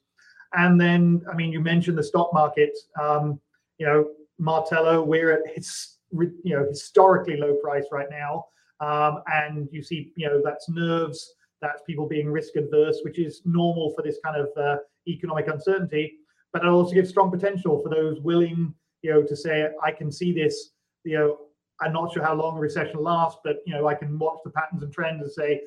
And 0.54 0.80
then, 0.80 1.22
I 1.30 1.34
mean, 1.34 1.52
you 1.52 1.60
mentioned 1.60 1.98
the 1.98 2.02
stock 2.02 2.32
market. 2.32 2.76
Um, 3.00 3.40
you 3.78 3.86
know, 3.86 4.10
Martello, 4.38 5.02
we're 5.02 5.32
at 5.32 5.42
his, 5.54 5.98
you 6.12 6.32
know, 6.44 6.66
historically 6.68 7.36
low 7.36 7.54
price 7.56 7.86
right 7.90 8.08
now. 8.10 8.46
Um, 8.80 9.22
and 9.26 9.68
you 9.72 9.82
see, 9.82 10.12
you 10.16 10.26
know, 10.28 10.40
that's 10.44 10.68
nerves 10.68 11.34
that's 11.64 11.82
people 11.82 12.06
being 12.06 12.30
risk 12.30 12.56
adverse, 12.56 13.00
which 13.02 13.18
is 13.18 13.40
normal 13.44 13.92
for 13.96 14.02
this 14.02 14.18
kind 14.22 14.36
of 14.36 14.48
uh, 14.56 14.76
economic 15.08 15.48
uncertainty. 15.48 16.18
But 16.52 16.62
it 16.62 16.68
also 16.68 16.94
gives 16.94 17.08
strong 17.08 17.30
potential 17.30 17.82
for 17.82 17.88
those 17.88 18.20
willing, 18.20 18.74
you 19.02 19.10
know, 19.10 19.22
to 19.22 19.34
say, 19.34 19.68
I 19.82 19.90
can 19.90 20.12
see 20.12 20.32
this, 20.32 20.70
you 21.04 21.18
know, 21.18 21.38
I'm 21.80 21.92
not 21.92 22.12
sure 22.12 22.22
how 22.22 22.34
long 22.34 22.56
a 22.56 22.60
recession 22.60 23.02
lasts, 23.02 23.40
but 23.42 23.56
you 23.66 23.74
know, 23.74 23.88
I 23.88 23.94
can 23.94 24.16
watch 24.18 24.38
the 24.44 24.50
patterns 24.50 24.82
and 24.82 24.92
trends 24.92 25.22
and 25.22 25.32
say, 25.32 25.62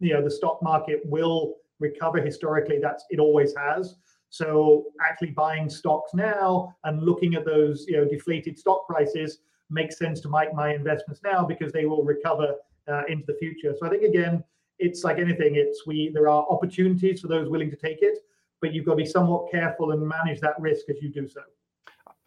you 0.00 0.12
know, 0.12 0.22
the 0.22 0.30
stock 0.30 0.62
market 0.62 1.00
will 1.04 1.54
recover 1.80 2.20
historically. 2.20 2.78
That's 2.78 3.04
it 3.10 3.18
always 3.18 3.54
has. 3.56 3.96
So 4.36 4.86
actually 5.06 5.30
buying 5.30 5.68
stocks 5.68 6.12
now 6.14 6.74
and 6.84 7.02
looking 7.02 7.34
at 7.34 7.44
those, 7.44 7.86
you 7.88 7.96
know, 7.96 8.04
deflated 8.04 8.58
stock 8.58 8.86
prices 8.86 9.38
makes 9.70 9.98
sense 9.98 10.20
to 10.20 10.28
make 10.28 10.54
my 10.54 10.74
investments 10.74 11.20
now 11.24 11.44
because 11.44 11.72
they 11.72 11.86
will 11.86 12.04
recover 12.04 12.54
uh, 12.88 13.02
into 13.08 13.24
the 13.26 13.34
future. 13.34 13.74
So 13.78 13.86
I 13.86 13.90
think 13.90 14.02
again, 14.02 14.44
it's 14.78 15.04
like 15.04 15.18
anything 15.18 15.54
it's 15.56 15.86
we 15.86 16.10
there 16.12 16.28
are 16.28 16.46
opportunities 16.50 17.20
for 17.20 17.28
those 17.28 17.48
willing 17.48 17.70
to 17.70 17.76
take 17.76 18.02
it 18.02 18.18
but 18.60 18.72
you've 18.72 18.84
got 18.84 18.92
to 18.92 18.96
be 18.96 19.06
somewhat 19.06 19.50
careful 19.50 19.92
and 19.92 20.06
manage 20.06 20.40
that 20.40 20.58
risk 20.58 20.88
as 20.90 20.96
you 21.00 21.08
do 21.08 21.26
so 21.26 21.40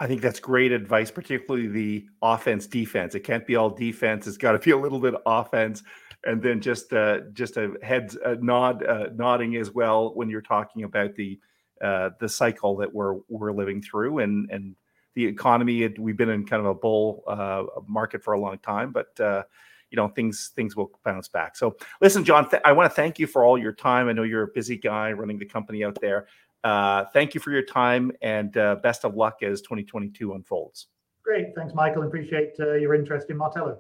I 0.02 0.08
think 0.08 0.22
that's 0.22 0.40
great 0.40 0.72
advice, 0.72 1.12
particularly 1.12 1.68
the 1.68 2.06
offense 2.22 2.68
defense. 2.68 3.16
It 3.16 3.26
can't 3.26 3.46
be 3.46 3.58
all 3.58 3.70
defense. 3.70 4.28
It's 4.28 4.38
got 4.38 4.54
to 4.54 4.60
be 4.60 4.72
a 4.72 4.78
little 4.78 5.00
bit 5.00 5.14
of 5.14 5.22
offense, 5.26 5.84
and 6.26 6.42
then 6.42 6.62
just 6.62 6.94
uh, 6.94 7.20
just 7.34 7.58
a 7.58 7.74
head 7.84 8.16
a 8.24 8.36
nod 8.36 8.82
uh, 8.86 9.08
nodding 9.14 9.58
as 9.58 9.72
well 9.72 10.14
when 10.16 10.30
you're 10.30 10.42
talking 10.42 10.84
about 10.84 11.16
the 11.16 11.38
uh, 11.82 12.12
the 12.20 12.30
cycle 12.30 12.76
that 12.78 12.94
we're 12.94 13.16
we're 13.28 13.52
living 13.52 13.82
through 13.82 14.20
and 14.20 14.50
and 14.52 14.76
the 15.16 15.26
economy. 15.26 15.88
We've 15.98 16.18
been 16.18 16.30
in 16.30 16.46
kind 16.46 16.60
of 16.60 16.66
a 16.66 16.74
bull 16.74 17.24
uh, 17.28 17.64
market 17.88 18.24
for 18.24 18.34
a 18.34 18.40
long 18.40 18.58
time, 18.60 18.92
but 18.92 19.20
uh, 19.20 19.44
you 19.92 19.96
know 19.96 20.08
things 20.10 20.52
things 20.56 20.76
will 20.76 20.92
bounce 21.04 21.28
back. 21.28 21.56
So 21.56 21.76
listen, 22.02 22.24
John, 22.24 22.50
th- 22.50 22.62
I 22.66 22.72
want 22.72 22.90
to 22.90 22.96
thank 22.96 23.20
you 23.20 23.28
for 23.28 23.44
all 23.44 23.58
your 23.58 23.74
time. 23.74 24.08
I 24.08 24.14
know 24.14 24.24
you're 24.24 24.44
a 24.44 24.54
busy 24.54 24.78
guy 24.78 25.12
running 25.12 25.40
the 25.40 25.46
company 25.46 25.84
out 25.84 26.00
there. 26.00 26.28
Uh, 26.64 27.06
thank 27.14 27.34
you 27.34 27.40
for 27.40 27.52
your 27.52 27.64
time 27.64 28.12
and 28.22 28.56
uh, 28.58 28.76
best 28.84 29.06
of 29.06 29.16
luck 29.16 29.44
as 29.44 29.62
2022 29.62 30.34
unfolds. 30.34 30.88
Great, 31.24 31.56
thanks, 31.56 31.74
Michael. 31.74 32.04
Appreciate 32.04 32.54
uh, 32.60 32.74
your 32.74 32.94
interest 32.94 33.30
in 33.30 33.38
Martello. 33.38 33.80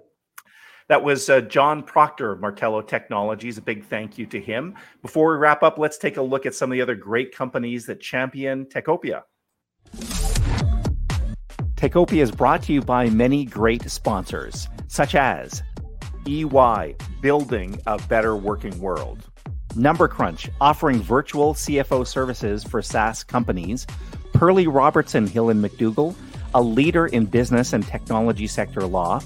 That 0.90 1.04
was 1.04 1.30
uh, 1.30 1.42
John 1.42 1.84
Proctor 1.84 2.32
of 2.32 2.40
Martello 2.40 2.82
Technologies. 2.82 3.60
A 3.60 3.62
big 3.62 3.86
thank 3.86 4.18
you 4.18 4.26
to 4.26 4.42
him. 4.42 4.74
Before 5.04 5.32
we 5.32 5.38
wrap 5.38 5.62
up, 5.62 5.78
let's 5.78 6.00
take 6.00 6.18
a 6.18 6.22
look 6.22 6.48
at 6.48 6.56
some 6.56 6.72
of 6.72 6.76
the 6.76 6.82
other 6.82 6.96
great 6.96 7.34
companies 7.34 7.86
that 7.86 8.02
champion 8.02 8.66
Techopia. 8.66 9.22
Techopia 11.76 12.24
is 12.24 12.32
brought 12.32 12.64
to 12.64 12.74
you 12.74 12.82
by 12.82 13.08
many 13.08 13.46
great 13.46 13.88
sponsors, 13.88 14.68
such 14.88 15.14
as 15.14 15.62
EY, 16.26 16.96
building 17.22 17.80
a 17.86 18.00
better 18.08 18.36
working 18.36 18.78
world. 18.80 19.30
NumberCrunch, 19.76 20.50
offering 20.60 21.04
virtual 21.04 21.54
CFO 21.54 22.06
services 22.06 22.64
for 22.64 22.82
SaaS 22.82 23.24
companies. 23.24 23.86
Perley 24.34 24.66
Robertson 24.66 25.28
Hill 25.28 25.52
and 25.52 25.64
McDougall, 25.64 26.16
a 26.56 26.62
leader 26.64 27.06
in 27.06 27.28
business 27.28 27.74
and 27.74 27.86
technology 27.86 28.48
sector 28.48 28.82
law. 28.88 29.22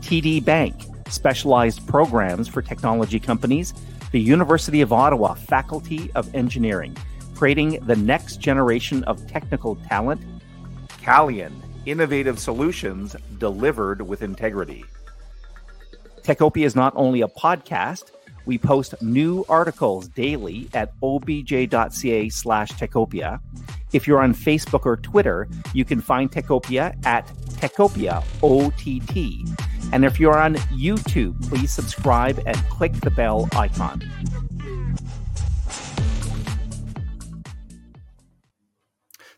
TD 0.00 0.44
Bank, 0.44 0.74
specialized 1.08 1.86
programs 1.86 2.48
for 2.48 2.62
technology 2.62 3.20
companies. 3.20 3.74
The 4.12 4.20
University 4.20 4.80
of 4.80 4.92
Ottawa 4.92 5.34
Faculty 5.34 6.10
of 6.14 6.34
Engineering, 6.34 6.96
creating 7.34 7.80
the 7.86 7.96
next 7.96 8.40
generation 8.40 9.04
of 9.04 9.26
technical 9.26 9.76
talent. 9.76 10.20
Calian, 11.02 11.52
innovative 11.86 12.38
solutions 12.38 13.16
delivered 13.38 14.02
with 14.02 14.22
integrity. 14.22 14.84
Techopia 16.22 16.64
is 16.64 16.76
not 16.76 16.92
only 16.96 17.22
a 17.22 17.28
podcast, 17.28 18.10
we 18.48 18.56
post 18.56 18.94
new 19.02 19.44
articles 19.48 20.08
daily 20.08 20.68
at 20.72 20.92
obj.ca 21.02 22.28
slash 22.30 22.70
techopia. 22.72 23.40
If 23.92 24.06
you're 24.06 24.22
on 24.22 24.34
Facebook 24.34 24.86
or 24.86 24.96
Twitter, 24.96 25.48
you 25.74 25.84
can 25.84 26.00
find 26.00 26.32
Techopia 26.32 26.96
at 27.04 27.26
Techopia 27.60 28.22
OTT. 28.42 29.67
And 29.92 30.04
if 30.04 30.20
you're 30.20 30.38
on 30.38 30.56
YouTube, 30.56 31.40
please 31.48 31.72
subscribe 31.72 32.40
and 32.46 32.56
click 32.68 32.92
the 32.92 33.10
bell 33.10 33.48
icon. 33.52 34.02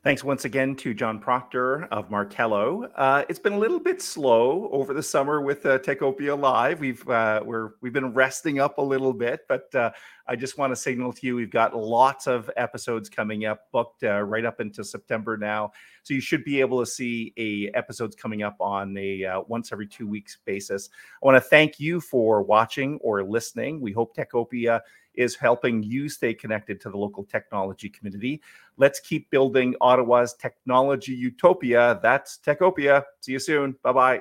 Thanks 0.03 0.25
once 0.25 0.47
again 0.47 0.77
to 0.77 0.95
John 0.95 1.19
Proctor 1.19 1.85
of 1.93 2.11
Martello. 2.11 2.85
Uh, 2.97 3.23
it's 3.29 3.39
been 3.39 3.53
a 3.53 3.59
little 3.59 3.79
bit 3.79 4.01
slow 4.01 4.71
over 4.73 4.95
the 4.95 5.03
summer 5.03 5.43
with 5.43 5.67
uh, 5.67 5.79
Techopia 5.79 6.41
Live. 6.41 6.81
We've 6.81 7.07
uh, 7.07 7.43
we're 7.45 7.73
we've 7.83 7.93
been 7.93 8.15
resting 8.15 8.61
up 8.61 8.79
a 8.79 8.83
little 8.83 9.13
bit, 9.13 9.41
but 9.47 9.73
uh, 9.75 9.91
I 10.31 10.37
just 10.37 10.59
want 10.59 10.71
to 10.71 10.77
signal 10.77 11.13
to 11.13 11.27
you 11.27 11.35
we've 11.35 11.51
got 11.51 11.77
lots 11.77 12.29
of 12.29 12.49
episodes 12.57 13.09
coming 13.09 13.47
up, 13.47 13.69
booked 13.73 14.05
uh, 14.05 14.21
right 14.21 14.45
up 14.45 14.61
into 14.61 14.85
September 14.85 15.37
now. 15.37 15.73
So 16.05 16.15
you 16.15 16.21
should 16.21 16.45
be 16.45 16.61
able 16.61 16.79
to 16.79 16.87
see 16.87 17.35
a 17.37 17.77
episodes 17.77 18.15
coming 18.15 18.45
up 18.45 18.55
on 18.61 18.97
a 18.97 19.25
uh, 19.25 19.41
once 19.49 19.73
every 19.73 19.89
two 19.89 20.07
weeks 20.07 20.39
basis. 20.45 20.89
I 21.21 21.27
want 21.27 21.35
to 21.35 21.41
thank 21.41 21.81
you 21.81 22.01
for 22.01 22.45
watching 22.45 23.01
or 23.03 23.25
listening. 23.25 23.81
We 23.81 23.91
hope 23.91 24.17
Techopia 24.17 24.83
is 25.15 25.35
helping 25.35 25.83
you 25.83 26.09
stay 26.09 26.33
connected 26.33 26.81
to 26.83 26.91
the 26.91 26.97
local 26.97 27.25
technology 27.25 27.89
community. 27.89 28.41
Let's 28.77 29.01
keep 29.01 29.29
building 29.31 29.75
Ottawa's 29.81 30.35
technology 30.35 31.13
utopia. 31.13 31.99
That's 32.05 32.39
Techopia. 32.39 33.03
See 33.19 33.33
you 33.33 33.41
soon. 33.41 33.75
Bye 33.83 33.93
bye. 33.93 34.21